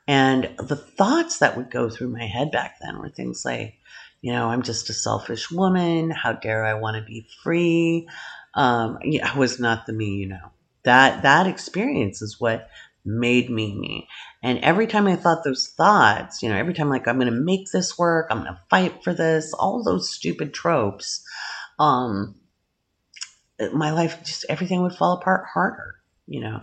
[0.06, 3.74] and the thoughts that would go through my head back then were things like,
[4.20, 6.10] you know, I'm just a selfish woman.
[6.10, 8.08] How dare I want to be free?
[8.54, 10.50] Um, yeah, I was not the me, you know.
[10.84, 12.68] That that experience is what
[13.04, 14.08] made me me.
[14.42, 17.40] And every time I thought those thoughts, you know, every time like I'm going to
[17.40, 21.24] make this work, I'm going to fight for this, all those stupid tropes,
[21.78, 22.36] um,
[23.72, 25.94] my life just everything would fall apart harder,
[26.26, 26.62] you know,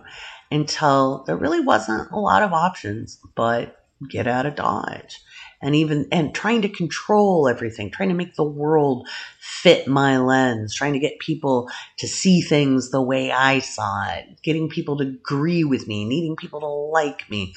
[0.54, 5.20] until there really wasn't a lot of options but get out of Dodge.
[5.62, 9.08] And even and trying to control everything, trying to make the world
[9.40, 14.42] fit my lens, trying to get people to see things the way I saw it,
[14.42, 17.54] getting people to agree with me, needing people to like me,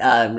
[0.00, 0.38] um,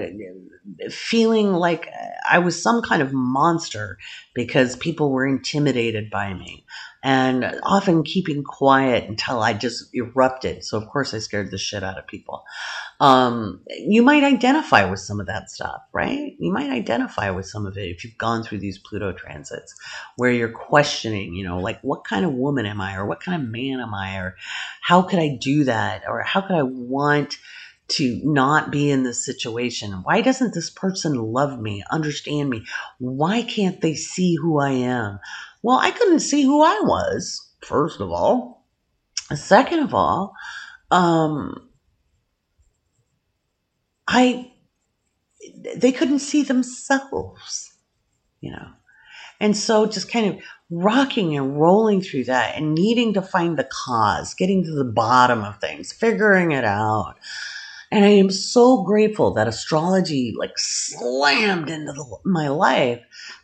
[0.90, 1.90] feeling like
[2.30, 3.98] I was some kind of monster
[4.34, 6.64] because people were intimidated by me
[7.02, 10.66] and often keeping quiet until I just erupted.
[10.66, 12.44] So, of course, I scared the shit out of people.
[13.00, 16.36] Um, you might identify with some of that stuff, right?
[16.38, 19.74] You might identify with some of it if you've gone through these Pluto transits
[20.18, 22.96] where you're questioning, you know, like, what kind of woman am I?
[22.96, 24.18] Or what kind of man am I?
[24.18, 24.36] Or
[24.82, 26.04] how could I do that?
[26.06, 27.38] Or how could I want
[27.90, 30.04] to not be in this situation?
[30.04, 32.66] Why doesn't this person love me, understand me?
[33.00, 35.20] Why can't they see who I am?
[35.62, 38.66] Well, I couldn't see who I was, first of all.
[39.36, 40.34] Second of all,
[40.92, 41.70] um,
[44.08, 44.52] I
[45.76, 47.74] they couldn't see themselves,
[48.42, 48.70] you know.
[49.40, 53.70] And so just kind of rocking and rolling through that and needing to find the
[53.72, 57.16] cause, getting to the bottom of things, figuring it out.
[57.92, 63.02] And I am so grateful that astrology like slammed into the, my life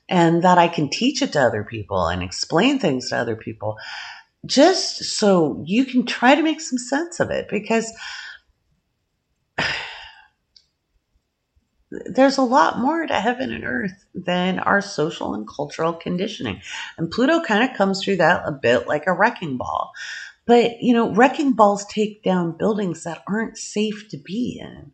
[0.07, 3.77] and that I can teach it to other people and explain things to other people
[4.45, 7.91] just so you can try to make some sense of it because
[11.89, 16.61] there's a lot more to heaven and earth than our social and cultural conditioning.
[16.97, 19.93] And Pluto kind of comes through that a bit like a wrecking ball.
[20.45, 24.91] But, you know, wrecking balls take down buildings that aren't safe to be in.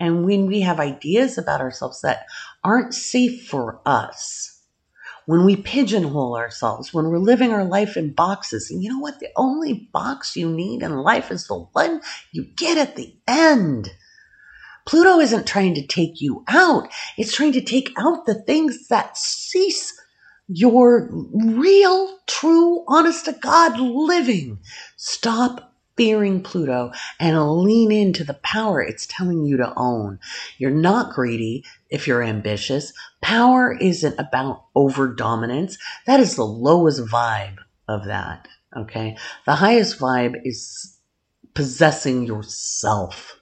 [0.00, 2.26] And when we have ideas about ourselves that
[2.64, 4.60] aren't safe for us,
[5.26, 9.20] when we pigeonhole ourselves, when we're living our life in boxes, and you know what?
[9.20, 12.00] The only box you need in life is the one
[12.32, 13.92] you get at the end.
[14.86, 19.16] Pluto isn't trying to take you out, it's trying to take out the things that
[19.16, 19.96] cease
[20.48, 24.58] your real, true, honest to God living.
[24.96, 25.69] Stop
[26.00, 30.18] fearing Pluto and lean into the power it's telling you to own.
[30.56, 32.94] You're not greedy if you're ambitious.
[33.20, 35.76] Power isn't about over dominance.
[36.06, 38.48] That is the lowest vibe of that.
[38.74, 39.18] Okay.
[39.44, 40.96] The highest vibe is
[41.52, 43.38] possessing yourself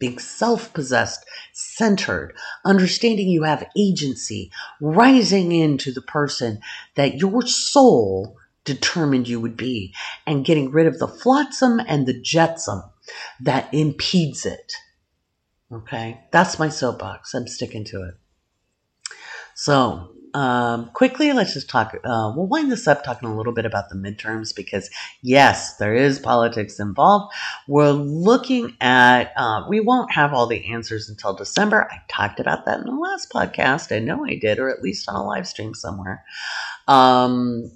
[0.00, 2.34] being self possessed, centered,
[2.64, 4.50] understanding you have agency,
[4.80, 6.58] rising into the person
[6.96, 9.94] that your soul determined you would be,
[10.26, 12.82] and getting rid of the flotsam and the jetsam
[13.40, 14.72] that impedes it.
[15.72, 17.32] Okay, that's my soapbox.
[17.34, 18.14] I'm sticking to it.
[19.54, 21.94] So, um, quickly, let's just talk.
[22.04, 24.90] Uh, we'll wind this up talking a little bit about the midterms because,
[25.22, 27.32] yes, there is politics involved.
[27.66, 31.88] We're looking at, uh, we won't have all the answers until December.
[31.90, 33.94] I talked about that in the last podcast.
[33.94, 36.24] I know I did, or at least on a live stream somewhere.
[36.86, 37.70] Um,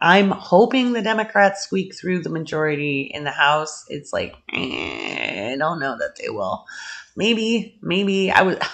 [0.00, 3.84] I'm hoping the Democrats squeak through the majority in the House.
[3.88, 6.64] It's like, eh, I don't know that they will.
[7.16, 8.58] Maybe, maybe I was.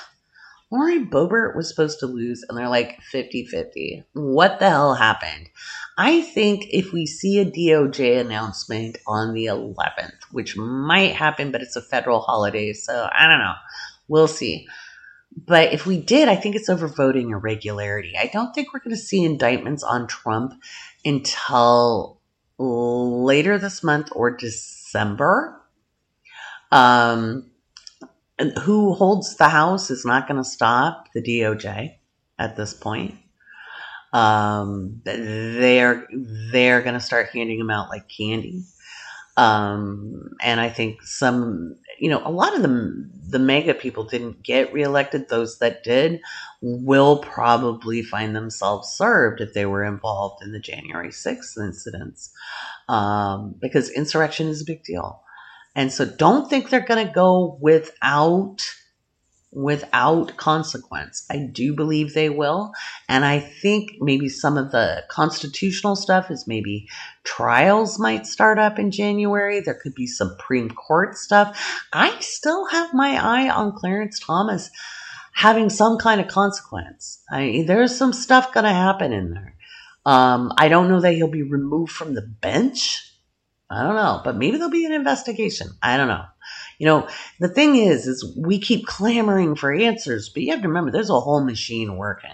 [0.72, 4.04] Lauren Boebert was supposed to lose, and they're like 50 50.
[4.14, 5.50] What the hell happened?
[5.98, 11.60] I think if we see a DOJ announcement on the 11th, which might happen, but
[11.60, 13.52] it's a federal holiday, so I don't know.
[14.08, 14.66] We'll see.
[15.36, 18.14] But if we did, I think it's over voting irregularity.
[18.18, 20.54] I don't think we're going to see indictments on Trump
[21.04, 22.20] until
[22.58, 25.60] later this month or December.
[26.70, 27.50] Um,
[28.62, 31.96] who holds the House is not going to stop the DOJ
[32.38, 33.14] at this point.
[34.12, 36.06] Um, they're
[36.50, 38.64] they're going to start handing them out like candy.
[39.36, 44.42] Um, and I think some, you know, a lot of the the MAGA people didn't
[44.42, 45.28] get reelected.
[45.28, 46.20] Those that did
[46.60, 52.32] will probably find themselves served if they were involved in the January 6th incidents,
[52.88, 55.22] um, because insurrection is a big deal.
[55.76, 58.68] And so don't think they're going to go without
[59.52, 61.26] without consequence.
[61.30, 62.72] I do believe they will.
[63.08, 66.88] And I think maybe some of the constitutional stuff is maybe
[67.22, 69.60] trials might start up in January.
[69.60, 71.84] There could be Supreme Court stuff.
[71.92, 74.70] I still have my eye on Clarence Thomas
[75.34, 77.22] having some kind of consequence.
[77.30, 79.54] I, there's some stuff going to happen in there.
[80.04, 83.12] Um, I don't know that he'll be removed from the bench
[83.72, 85.68] I don't know, but maybe there'll be an investigation.
[85.82, 86.24] I don't know.
[86.78, 87.08] You know,
[87.38, 91.10] the thing is, is we keep clamoring for answers, but you have to remember there's
[91.10, 92.30] a whole machine working.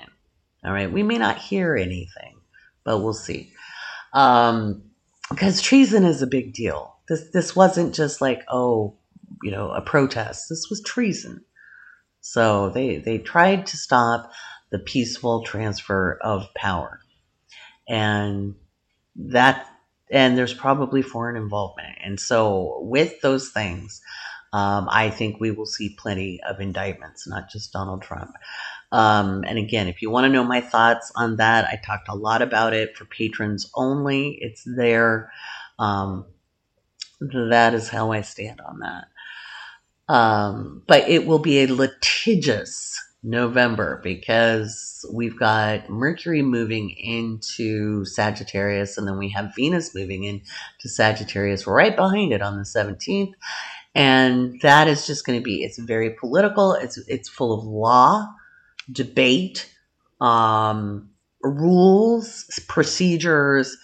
[0.65, 0.91] All right.
[0.91, 2.41] We may not hear anything,
[2.85, 3.53] but we'll see.
[4.13, 4.83] Um,
[5.31, 6.97] because treason is a big deal.
[7.09, 8.97] This this wasn't just like oh,
[9.43, 10.47] you know, a protest.
[10.49, 11.45] This was treason.
[12.21, 14.33] So they they tried to stop
[14.71, 17.01] the peaceful transfer of power,
[17.89, 18.55] and
[19.17, 19.67] that
[20.11, 21.97] and there's probably foreign involvement.
[22.03, 24.01] And so with those things,
[24.53, 28.33] um, I think we will see plenty of indictments, not just Donald Trump.
[28.91, 32.15] Um, and again, if you want to know my thoughts on that, I talked a
[32.15, 34.39] lot about it for patrons only.
[34.41, 35.31] It's there.
[35.79, 36.25] Um,
[37.21, 39.09] that is how I stand on that.
[40.09, 48.97] Um, but it will be a litigious November because we've got Mercury moving into Sagittarius
[48.97, 53.33] and then we have Venus moving into Sagittarius right behind it on the 17th.
[53.99, 56.73] And that is just going to be, it's very political.
[56.73, 58.29] It's, it's full of law
[58.91, 59.69] debate,
[60.21, 61.11] um,
[61.43, 63.77] rules, procedures,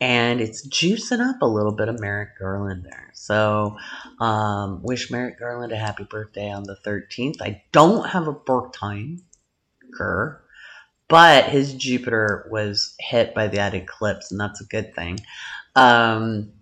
[0.00, 3.10] and it's juicing up a little bit of Merrick Garland there.
[3.14, 3.76] So,
[4.18, 7.40] um, wish Merrick Garland a happy birthday on the 13th.
[7.40, 9.22] I don't have a birth time,
[9.98, 10.38] Grr,
[11.08, 15.20] but his Jupiter was hit by that eclipse, and that's a good thing.
[15.76, 16.52] Um,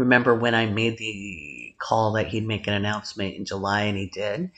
[0.00, 4.06] remember when I made the call that he'd make an announcement in July, and he
[4.06, 4.50] did.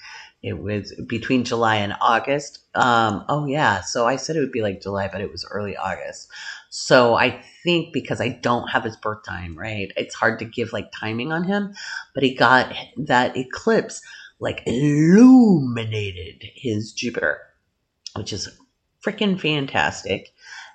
[0.42, 2.60] It was between July and August.
[2.74, 5.76] Um, oh yeah, so I said it would be like July, but it was early
[5.76, 6.28] August.
[6.70, 9.92] So I think because I don't have his birth time, right?
[9.96, 11.74] It's hard to give like timing on him,
[12.14, 14.02] but he got that eclipse
[14.40, 17.38] like illuminated his Jupiter,
[18.16, 18.48] which is
[19.04, 20.32] freaking fantastic.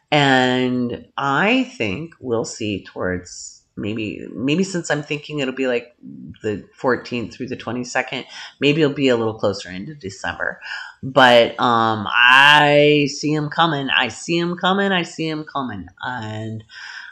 [0.10, 5.96] And I think we'll see towards maybe maybe since I'm thinking it'll be like
[6.42, 8.26] the 14th through the 22nd,
[8.60, 10.60] maybe it'll be a little closer into December.
[11.04, 13.90] But um I see him coming.
[13.90, 14.92] I see him coming.
[14.92, 15.86] I see him coming.
[16.02, 16.64] And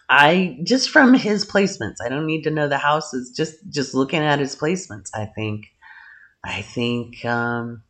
[0.10, 3.32] I just from his placements, I don't need to know the houses.
[3.32, 5.68] Just just looking at his placements, I think
[6.44, 7.84] I think um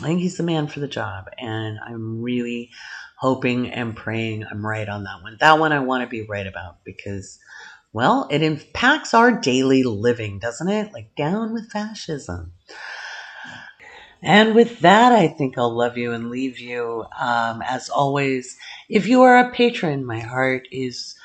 [0.00, 2.70] I think he's the man for the job and I'm really
[3.18, 5.36] hoping and praying I'm right on that one.
[5.40, 7.38] That one I want to be right about because
[7.92, 10.92] well, it impacts our daily living, doesn't it?
[10.92, 12.52] Like down with fascism.
[14.22, 17.04] And with that, I think I'll love you and leave you.
[17.18, 18.56] Um, as always,
[18.88, 21.16] if you are a patron, my heart is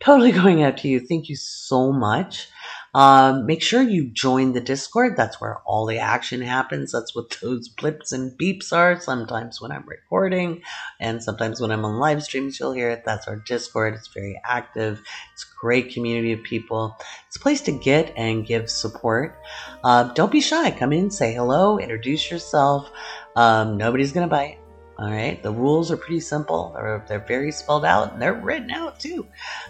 [0.00, 1.00] totally going out to you.
[1.00, 2.48] Thank you so much.
[2.94, 5.16] Um, make sure you join the Discord.
[5.16, 6.92] That's where all the action happens.
[6.92, 9.00] That's what those blips and beeps are.
[9.00, 10.62] Sometimes when I'm recording
[11.00, 13.04] and sometimes when I'm on live streams, you'll hear it.
[13.04, 13.94] That's our Discord.
[13.94, 15.00] It's very active.
[15.32, 16.96] It's a great community of people.
[17.26, 19.38] It's a place to get and give support.
[19.82, 20.70] Uh, don't be shy.
[20.70, 22.90] Come in, say hello, introduce yourself.
[23.36, 24.61] Um, nobody's going to bite.
[24.98, 26.72] All right, the rules are pretty simple.
[26.76, 29.26] They're, they're very spelled out and they're written out too.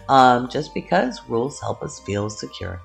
[0.09, 2.81] Um, just because rules help us feel secure.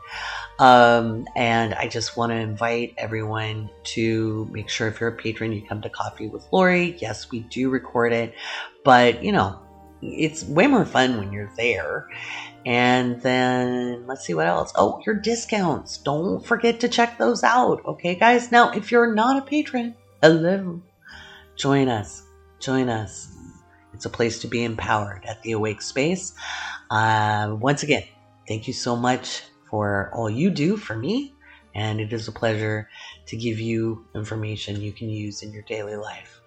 [0.61, 5.53] Um, and I just want to invite everyone to make sure if you're a patron,
[5.53, 6.97] you come to Coffee with Laurie.
[7.01, 8.35] Yes, we do record it,
[8.85, 9.59] but you know,
[10.01, 12.09] it's way more fun when you're there.
[12.65, 14.73] And then let's see what else.
[14.77, 15.99] Oh, your discounts.
[15.99, 17.85] Don't forget to check those out.
[17.85, 18.53] Okay, guys.
[18.53, 20.81] Now, if you're not a patron, hello,
[21.57, 22.28] join us
[22.61, 23.29] join us.
[23.95, 26.33] It's a place to be empowered at the Awake Space.
[26.91, 28.05] Uh, once again,
[28.47, 31.35] thank you so much for all you do for me,
[31.75, 32.89] and it is a pleasure
[33.27, 36.38] to give you information you can use in your daily life.